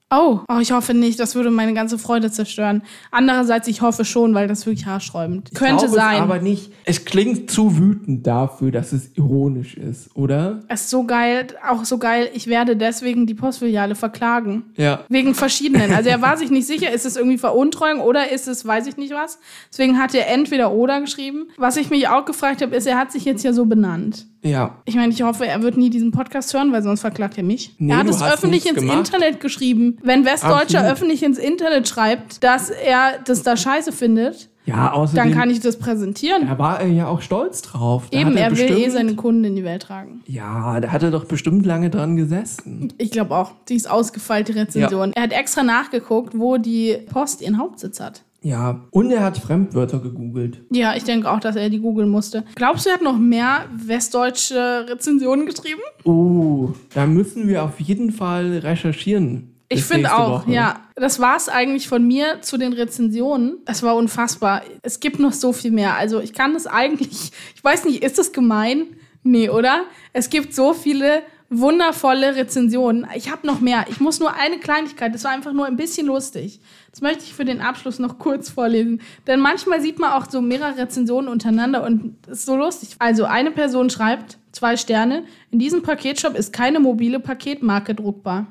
Oh, 0.09 0.40
oh, 0.49 0.59
ich 0.61 0.71
hoffe 0.71 0.95
nicht. 0.95 1.19
Das 1.19 1.35
würde 1.35 1.51
meine 1.51 1.75
ganze 1.75 1.99
Freude 1.99 2.31
zerstören. 2.31 2.83
Andererseits, 3.11 3.66
ich 3.66 3.83
hoffe 3.83 4.05
schon, 4.05 4.35
weil 4.35 4.47
das 4.47 4.64
wirklich 4.64 4.87
haarsträubend. 4.87 5.49
Ich 5.51 5.59
Könnte 5.59 5.88
sein. 5.88 6.16
Es 6.16 6.21
aber 6.21 6.38
nicht. 6.38 6.73
Es 6.85 7.05
klingt 7.05 7.51
zu 7.51 7.77
wütend 7.77 8.25
dafür, 8.25 8.71
dass 8.71 8.92
es 8.92 9.11
ironisch 9.16 9.77
ist, 9.77 10.14
oder? 10.14 10.62
Es 10.69 10.83
ist 10.83 10.90
so 10.90 11.05
geil, 11.05 11.49
auch 11.69 11.85
so 11.85 11.99
geil. 11.99 12.31
Ich 12.35 12.47
werde 12.47 12.77
deswegen 12.77 13.27
die 13.27 13.35
Postfiliale 13.35 13.97
verklagen. 13.97 14.66
Ja. 14.77 15.01
Wegen 15.09 15.35
verschiedenen. 15.35 15.92
Also 15.92 16.09
er 16.09 16.23
war 16.23 16.37
sich 16.37 16.51
nicht 16.51 16.69
sicher, 16.69 16.92
ist 16.92 17.05
es 17.05 17.16
irgendwie 17.16 17.38
Veruntreuung 17.38 18.01
oder 18.01 18.31
ist 18.31 18.47
es, 18.47 18.64
weiß 18.64 18.87
ich 18.87 18.97
nicht 18.97 19.12
was. 19.12 19.40
Deswegen 19.73 19.99
hat 19.99 20.14
er 20.14 20.29
entweder 20.29 20.71
oder 20.71 21.01
geschrieben. 21.01 21.49
Was 21.57 21.77
ich 21.77 21.90
mich 21.90 22.07
auch 22.07 22.25
gefragt 22.25 22.62
habe, 22.62 22.77
ist, 22.77 22.87
er 22.87 22.97
hat 22.97 23.11
sich 23.11 23.25
jetzt 23.25 23.42
ja 23.42 23.53
so 23.53 23.64
benannt. 23.66 24.27
Ja. 24.47 24.77
Ich 24.85 24.95
meine, 24.95 25.13
ich 25.13 25.23
hoffe, 25.23 25.47
er 25.47 25.63
wird 25.63 25.77
nie 25.77 25.91
diesen 25.91 26.11
Podcast 26.11 26.55
hören, 26.55 26.73
weil 26.73 26.83
sonst 26.83 27.01
verklagt 27.01 27.37
er 27.37 27.45
mich. 27.45 27.75
Nee, 27.79 27.93
er 27.93 27.99
hat 27.99 28.09
es 28.09 28.23
öffentlich 28.23 28.67
ins 28.67 28.81
gemacht. 28.81 28.99
Internet 28.99 29.41
geschrieben. 29.41 29.99
Wenn 30.03 30.25
Westdeutscher 30.25 30.79
Absolut. 30.79 30.93
öffentlich 30.93 31.23
ins 31.23 31.39
Internet 31.39 31.89
schreibt, 31.89 32.43
dass 32.43 32.71
er 32.71 33.19
das 33.25 33.43
da 33.43 33.57
scheiße 33.57 33.93
findet, 33.93 34.49
ja, 34.67 34.93
außerdem, 34.93 35.31
dann 35.31 35.39
kann 35.39 35.51
ich 35.51 35.61
das 35.61 35.79
präsentieren. 35.79 36.49
Da 36.49 36.59
war 36.59 36.81
er 36.81 36.89
ja 36.89 37.07
auch 37.07 37.21
stolz 37.21 37.63
drauf. 37.63 38.09
Da 38.11 38.19
Eben, 38.19 38.37
er, 38.37 38.51
er 38.51 38.57
will 38.57 38.79
eh 38.79 38.89
seine 38.91 39.15
Kunden 39.15 39.45
in 39.45 39.55
die 39.55 39.63
Welt 39.63 39.83
tragen. 39.83 40.23
Ja, 40.27 40.81
da 40.81 40.91
hat 40.91 41.05
er 41.05 41.13
doch 41.13 41.25
bestimmt 41.25 41.65
lange 41.65 41.89
dran 41.89 42.17
gesessen. 42.17 42.93
Ich 42.99 43.13
glaube 43.13 43.37
auch. 43.37 43.53
Die 43.69 43.77
ist 43.77 43.89
ausgefeilte 43.89 44.57
Rezension. 44.57 45.11
Ja. 45.11 45.15
Er 45.15 45.23
hat 45.23 45.33
extra 45.33 45.63
nachgeguckt, 45.63 46.37
wo 46.37 46.57
die 46.57 46.99
Post 47.09 47.43
ihren 47.43 47.59
Hauptsitz 47.59 48.01
hat. 48.01 48.23
Ja, 48.47 48.87
und 48.93 49.11
er 49.11 49.25
hat 49.25 49.39
Fremdwörter 49.39 49.99
gegoogelt. 49.99 50.63
Ja, 50.71 50.95
ich 50.95 51.03
denke 51.03 51.29
auch, 51.29 51.41
dass 51.41 51.57
er 51.57 51.69
die 51.69 51.81
googeln 51.81 52.09
musste. 52.09 52.45
Glaubst 52.55 52.87
du, 52.87 52.91
er 52.91 52.95
hat 52.95 53.03
noch 53.03 53.19
mehr 53.19 53.65
westdeutsche 53.75 54.87
Rezensionen 54.89 55.47
geschrieben? 55.47 55.81
Oh, 56.05 56.71
da 56.95 57.07
müssen 57.07 57.49
wir 57.49 57.65
auf 57.65 57.81
jeden 57.81 58.13
Fall 58.13 58.59
recherchieren. 58.59 59.57
Ich 59.69 59.83
finde 59.83 60.15
auch, 60.15 60.43
Woche. 60.43 60.53
ja. 60.53 60.81
Das 60.95 61.19
war 61.19 61.37
es 61.37 61.49
eigentlich 61.49 61.89
von 61.89 62.07
mir 62.07 62.41
zu 62.41 62.57
den 62.57 62.73
Rezensionen. 62.73 63.59
Es 63.67 63.83
war 63.83 63.97
unfassbar. 63.97 64.63
Es 64.83 65.01
gibt 65.01 65.19
noch 65.19 65.33
so 65.33 65.53
viel 65.53 65.73
mehr. 65.73 65.97
Also 65.97 66.21
ich 66.21 66.33
kann 66.33 66.55
das 66.55 66.69
eigentlich, 66.69 67.33
ich 67.57 67.65
weiß 67.65 67.85
nicht, 67.85 68.05
ist 68.05 68.17
das 68.17 68.33
gemein? 68.33 68.85
Nee, 69.25 69.49
oder? 69.49 69.83
Es 70.13 70.31
gibt 70.31 70.55
so 70.55 70.73
viele 70.73 71.23
wundervolle 71.49 72.35
Rezensionen. 72.35 73.07
Ich 73.15 73.31
habe 73.31 73.47
noch 73.47 73.61
mehr. 73.61 73.87
Ich 73.89 74.01
muss 74.01 74.21
nur 74.21 74.35
eine 74.35 74.59
Kleinigkeit. 74.59 75.15
Das 75.15 75.25
war 75.25 75.31
einfach 75.31 75.53
nur 75.53 75.67
ein 75.67 75.77
bisschen 75.77 76.07
lustig. 76.07 76.61
Das 76.91 77.01
möchte 77.01 77.25
ich 77.25 77.35
für 77.35 77.45
den 77.45 77.61
Abschluss 77.61 77.99
noch 77.99 78.19
kurz 78.19 78.51
vorlesen. 78.51 79.01
Denn 79.27 79.41
manchmal 79.41 79.81
sieht 79.81 79.99
man 79.99 80.13
auch 80.13 80.29
so 80.29 80.41
mehrere 80.41 80.77
Rezensionen 80.77 81.31
untereinander 81.31 81.85
und 81.85 82.17
es 82.27 82.41
ist 82.41 82.47
so 82.47 82.57
lustig. 82.57 82.97
Also 82.99 83.25
eine 83.25 83.51
Person 83.51 83.91
schreibt, 83.91 84.39
zwei 84.53 84.77
Sterne, 84.77 85.25
in 85.51 85.59
diesem 85.59 85.83
Paketshop 85.83 86.37
ist 86.37 86.53
keine 86.53 86.81
mobile 86.81 87.21
Paketmarke 87.21 87.95
druckbar. 87.95 88.47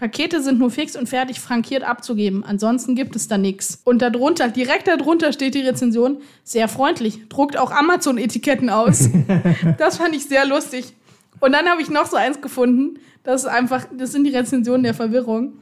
Pakete 0.00 0.42
sind 0.42 0.58
nur 0.58 0.70
fix 0.70 0.96
und 0.96 1.10
fertig 1.10 1.40
frankiert 1.40 1.82
abzugeben. 1.82 2.42
Ansonsten 2.42 2.94
gibt 2.94 3.16
es 3.16 3.28
da 3.28 3.36
nichts. 3.36 3.82
Und 3.84 4.00
darunter, 4.00 4.48
direkt 4.48 4.88
darunter 4.88 5.30
steht 5.30 5.54
die 5.54 5.60
Rezension, 5.60 6.22
sehr 6.42 6.68
freundlich, 6.68 7.28
druckt 7.28 7.58
auch 7.58 7.70
Amazon-Etiketten 7.70 8.70
aus. 8.70 9.10
das 9.78 9.98
fand 9.98 10.16
ich 10.16 10.24
sehr 10.24 10.46
lustig. 10.46 10.94
Und 11.40 11.52
dann 11.52 11.68
habe 11.68 11.82
ich 11.82 11.90
noch 11.90 12.06
so 12.06 12.16
eins 12.16 12.40
gefunden, 12.40 12.98
das 13.22 13.42
ist 13.42 13.48
einfach, 13.48 13.86
das 13.96 14.12
sind 14.12 14.24
die 14.24 14.34
Rezensionen 14.34 14.82
der 14.82 14.94
Verwirrung. 14.94 15.54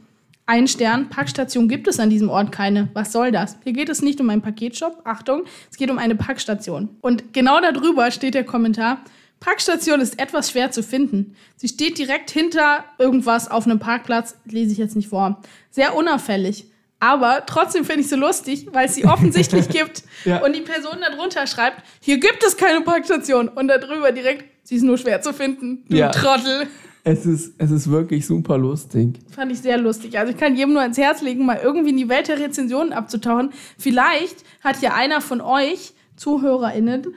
Ein 0.45 0.67
Stern, 0.67 1.09
Packstation 1.09 1.67
gibt 1.67 1.87
es 1.87 1.99
an 1.99 2.09
diesem 2.09 2.29
Ort 2.29 2.51
keine. 2.51 2.89
Was 2.93 3.11
soll 3.11 3.31
das? 3.31 3.57
Hier 3.63 3.73
geht 3.73 3.89
es 3.89 4.01
nicht 4.01 4.19
um 4.19 4.29
einen 4.29 4.41
Paketshop, 4.41 5.01
Achtung, 5.03 5.43
es 5.69 5.77
geht 5.77 5.91
um 5.91 5.99
eine 5.99 6.15
Packstation. 6.15 6.89
Und 7.01 7.33
genau 7.33 7.59
darüber 7.61 8.09
steht 8.11 8.33
der 8.33 8.45
Kommentar, 8.45 9.01
Packstation 9.39 10.01
ist 10.01 10.19
etwas 10.19 10.51
schwer 10.51 10.71
zu 10.71 10.83
finden. 10.83 11.35
Sie 11.55 11.67
steht 11.67 11.97
direkt 11.97 12.29
hinter 12.29 12.83
irgendwas 12.97 13.49
auf 13.49 13.65
einem 13.65 13.79
Parkplatz, 13.79 14.35
lese 14.45 14.71
ich 14.73 14.77
jetzt 14.77 14.95
nicht 14.95 15.07
vor. 15.07 15.41
Sehr 15.69 15.95
unauffällig. 15.95 16.65
Aber 16.99 17.45
trotzdem 17.45 17.85
finde 17.85 18.01
ich 18.01 18.09
so 18.09 18.17
lustig, 18.17 18.67
weil 18.71 18.87
es 18.87 18.95
sie 18.95 19.05
offensichtlich 19.05 19.69
gibt. 19.69 20.03
Ja. 20.25 20.43
Und 20.43 20.55
die 20.55 20.61
Person 20.61 20.97
darunter 20.99 21.47
schreibt, 21.47 21.83
hier 22.01 22.19
gibt 22.19 22.43
es 22.43 22.57
keine 22.57 22.81
Packstation. 22.81 23.47
Und 23.47 23.69
darüber 23.69 24.11
direkt, 24.11 24.45
sie 24.63 24.75
ist 24.75 24.83
nur 24.83 24.97
schwer 24.97 25.21
zu 25.21 25.33
finden. 25.33 25.83
Du 25.89 25.97
Ja. 25.97 26.09
Trottel. 26.09 26.67
Es 27.03 27.25
ist, 27.25 27.53
es 27.57 27.71
ist 27.71 27.89
wirklich 27.89 28.27
super 28.27 28.57
lustig. 28.57 29.19
Fand 29.31 29.51
ich 29.51 29.59
sehr 29.59 29.77
lustig. 29.77 30.19
Also 30.19 30.31
ich 30.31 30.37
kann 30.37 30.55
jedem 30.55 30.73
nur 30.73 30.81
ans 30.81 30.97
Herz 30.97 31.21
legen, 31.21 31.45
mal 31.45 31.59
irgendwie 31.63 31.89
in 31.89 31.97
die 31.97 32.09
Welt 32.09 32.27
der 32.27 32.39
Rezensionen 32.39 32.91
abzutauchen. 32.93 33.51
Vielleicht 33.77 34.43
hat 34.63 34.81
ja 34.81 34.93
einer 34.93 35.21
von 35.21 35.41
euch, 35.41 35.93
ZuhörerInnen, 36.17 37.07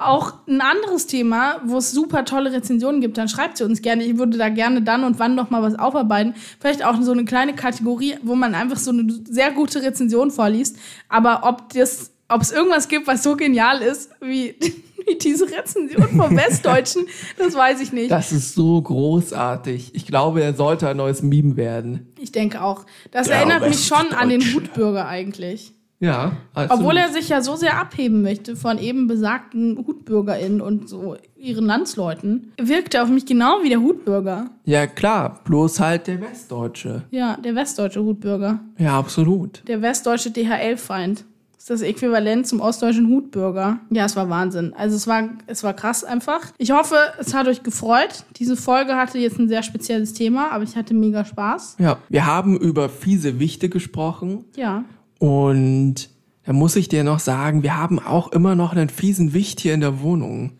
auch 0.00 0.34
ein 0.46 0.60
anderes 0.60 1.06
Thema, 1.06 1.60
wo 1.64 1.76
es 1.78 1.92
super 1.92 2.24
tolle 2.24 2.52
Rezensionen 2.52 3.00
gibt, 3.00 3.18
dann 3.18 3.28
schreibt 3.28 3.58
sie 3.58 3.64
uns 3.64 3.82
gerne. 3.82 4.04
Ich 4.04 4.18
würde 4.18 4.38
da 4.38 4.48
gerne 4.48 4.82
dann 4.82 5.04
und 5.04 5.18
wann 5.18 5.34
noch 5.34 5.50
mal 5.50 5.62
was 5.62 5.78
aufarbeiten. 5.78 6.34
Vielleicht 6.58 6.84
auch 6.84 7.00
so 7.02 7.12
eine 7.12 7.24
kleine 7.24 7.54
Kategorie, 7.54 8.16
wo 8.22 8.34
man 8.34 8.54
einfach 8.54 8.78
so 8.78 8.90
eine 8.90 9.06
sehr 9.28 9.50
gute 9.52 9.82
Rezension 9.82 10.30
vorliest. 10.30 10.76
Aber 11.08 11.42
ob 11.44 11.72
das, 11.74 12.12
ob 12.30 12.42
es 12.42 12.52
irgendwas 12.52 12.88
gibt, 12.88 13.06
was 13.06 13.22
so 13.22 13.36
genial 13.36 13.82
ist, 13.82 14.10
wie, 14.20 14.54
wie 15.06 15.18
diese 15.20 15.46
Rezension 15.46 16.08
vom 16.08 16.36
Westdeutschen, 16.36 17.06
das 17.38 17.54
weiß 17.54 17.80
ich 17.80 17.92
nicht. 17.92 18.10
Das 18.10 18.32
ist 18.32 18.54
so 18.54 18.80
großartig. 18.80 19.94
Ich 19.94 20.06
glaube, 20.06 20.42
er 20.42 20.54
sollte 20.54 20.88
ein 20.88 20.96
neues 20.96 21.22
Meme 21.22 21.56
werden. 21.56 22.12
Ich 22.18 22.32
denke 22.32 22.62
auch. 22.62 22.86
Das 23.10 23.28
Der 23.28 23.36
erinnert 23.36 23.68
mich 23.68 23.84
schon 23.84 24.12
an 24.12 24.28
den. 24.28 24.40
Hutbürger 24.40 25.06
eigentlich. 25.06 25.74
Ja, 26.02 26.32
absolut. 26.54 26.80
Obwohl 26.80 26.96
er 26.96 27.12
sich 27.12 27.28
ja 27.28 27.42
so 27.42 27.56
sehr 27.56 27.78
abheben 27.78 28.22
möchte 28.22 28.56
von 28.56 28.78
eben 28.78 29.06
besagten 29.06 29.84
HutbürgerInnen 29.86 30.62
und 30.62 30.88
so 30.88 31.16
ihren 31.36 31.66
Landsleuten, 31.66 32.52
wirkt 32.58 32.94
er 32.94 33.02
auf 33.02 33.10
mich 33.10 33.26
genau 33.26 33.62
wie 33.62 33.68
der 33.68 33.82
Hutbürger. 33.82 34.48
Ja, 34.64 34.86
klar, 34.86 35.40
bloß 35.44 35.78
halt 35.78 36.06
der 36.06 36.22
Westdeutsche. 36.22 37.02
Ja, 37.10 37.36
der 37.36 37.54
westdeutsche 37.54 38.02
Hutbürger. 38.02 38.60
Ja, 38.78 38.98
absolut. 38.98 39.62
Der 39.68 39.82
westdeutsche 39.82 40.30
DHL-Feind. 40.30 41.24
Das 41.60 41.68
ist 41.68 41.82
das 41.82 41.82
Äquivalent 41.82 42.46
zum 42.46 42.60
ostdeutschen 42.60 43.08
Hutbürger. 43.08 43.80
Ja, 43.90 44.06
es 44.06 44.16
war 44.16 44.30
Wahnsinn. 44.30 44.72
Also 44.74 44.96
es 44.96 45.06
war, 45.06 45.28
es 45.46 45.62
war 45.62 45.74
krass 45.74 46.04
einfach. 46.04 46.40
Ich 46.56 46.70
hoffe, 46.70 46.96
es 47.18 47.34
hat 47.34 47.48
euch 47.48 47.62
gefreut. 47.62 48.24
Diese 48.38 48.56
Folge 48.56 48.96
hatte 48.96 49.18
jetzt 49.18 49.38
ein 49.38 49.46
sehr 49.48 49.62
spezielles 49.62 50.14
Thema, 50.14 50.52
aber 50.52 50.64
ich 50.64 50.74
hatte 50.76 50.94
mega 50.94 51.22
Spaß. 51.22 51.76
Ja, 51.78 51.98
wir 52.08 52.24
haben 52.24 52.56
über 52.58 52.88
fiese 52.88 53.38
Wichte 53.40 53.68
gesprochen 53.68 54.46
Ja. 54.56 54.84
und 55.18 56.08
da 56.44 56.54
muss 56.54 56.76
ich 56.76 56.88
dir 56.88 57.04
noch 57.04 57.18
sagen, 57.20 57.62
wir 57.62 57.76
haben 57.76 57.98
auch 57.98 58.32
immer 58.32 58.54
noch 58.54 58.72
einen 58.72 58.88
fiesen 58.88 59.34
Wicht 59.34 59.60
hier 59.60 59.74
in 59.74 59.82
der 59.82 60.00
Wohnung. 60.00 60.52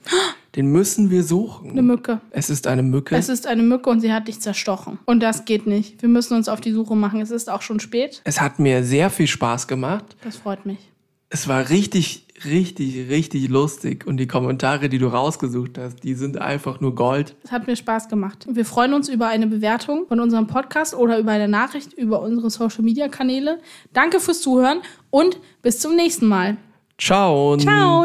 Den 0.57 0.67
müssen 0.67 1.11
wir 1.11 1.23
suchen. 1.23 1.71
Eine 1.71 1.83
Mücke. 1.83 2.21
Es 2.31 2.51
ist 2.51 2.67
eine 2.67 2.83
Mücke. 2.83 3.15
Es 3.17 3.29
ist 3.29 3.47
eine 3.47 3.63
Mücke 3.63 3.89
und 3.89 4.01
sie 4.01 4.13
hat 4.13 4.29
dich 4.29 4.41
zerstochen. 4.41 4.99
Und 5.07 5.21
das 5.23 5.45
geht 5.45 5.67
nicht. 5.67 6.03
Wir 6.03 6.09
müssen 6.09 6.35
uns 6.37 6.49
auf 6.49 6.61
die 6.61 6.73
Suche 6.73 6.95
machen. 6.97 7.21
Es 7.21 7.31
ist 7.31 7.49
auch 7.49 7.63
schon 7.63 7.81
spät. 7.81 8.21
es 8.25 8.41
hat 8.41 8.59
mir 8.59 8.85
sehr 8.85 9.11
viel 9.11 9.29
Spaß 9.29 9.67
gemacht. 9.69 10.05
Das 10.25 10.37
freut 10.37 10.67
mich 10.67 10.90
es 11.31 11.47
war 11.47 11.71
richtig, 11.71 12.27
richtig, 12.45 13.09
richtig 13.09 13.49
lustig. 13.49 14.07
Und 14.07 14.17
die 14.19 14.27
Kommentare, 14.27 14.89
die 14.89 14.99
du 14.99 15.07
rausgesucht 15.07 15.79
hast, 15.79 16.03
die 16.03 16.15
sind 16.15 16.39
einfach 16.39 16.81
nur 16.81 16.95
Gold. 16.97 17.37
Es 17.45 17.53
hat 17.53 17.69
mir 17.69 17.77
Spaß 17.77 18.09
gemacht. 18.09 18.47
Wir 18.51 18.65
freuen 18.65 18.93
uns 18.93 19.09
über 19.09 19.29
eine 19.29 19.47
Bewertung 19.47 20.07
von 20.09 20.19
unserem 20.19 20.49
Podcast 20.49 20.93
oder 20.95 21.19
über 21.19 21.31
eine 21.31 21.49
Nachricht 21.49 21.93
über 21.93 22.21
unsere 22.21 22.51
Social-Media-Kanäle. 22.51 23.61
Danke 23.93 24.19
fürs 24.19 24.43
Zuhören 24.43 24.83
und 25.11 25.39
bis 25.63 25.79
zum 25.79 25.95
nächsten 25.95 26.27
Mal. 26.27 26.57
Ciao. 26.99 27.57
Ciao. 27.57 28.05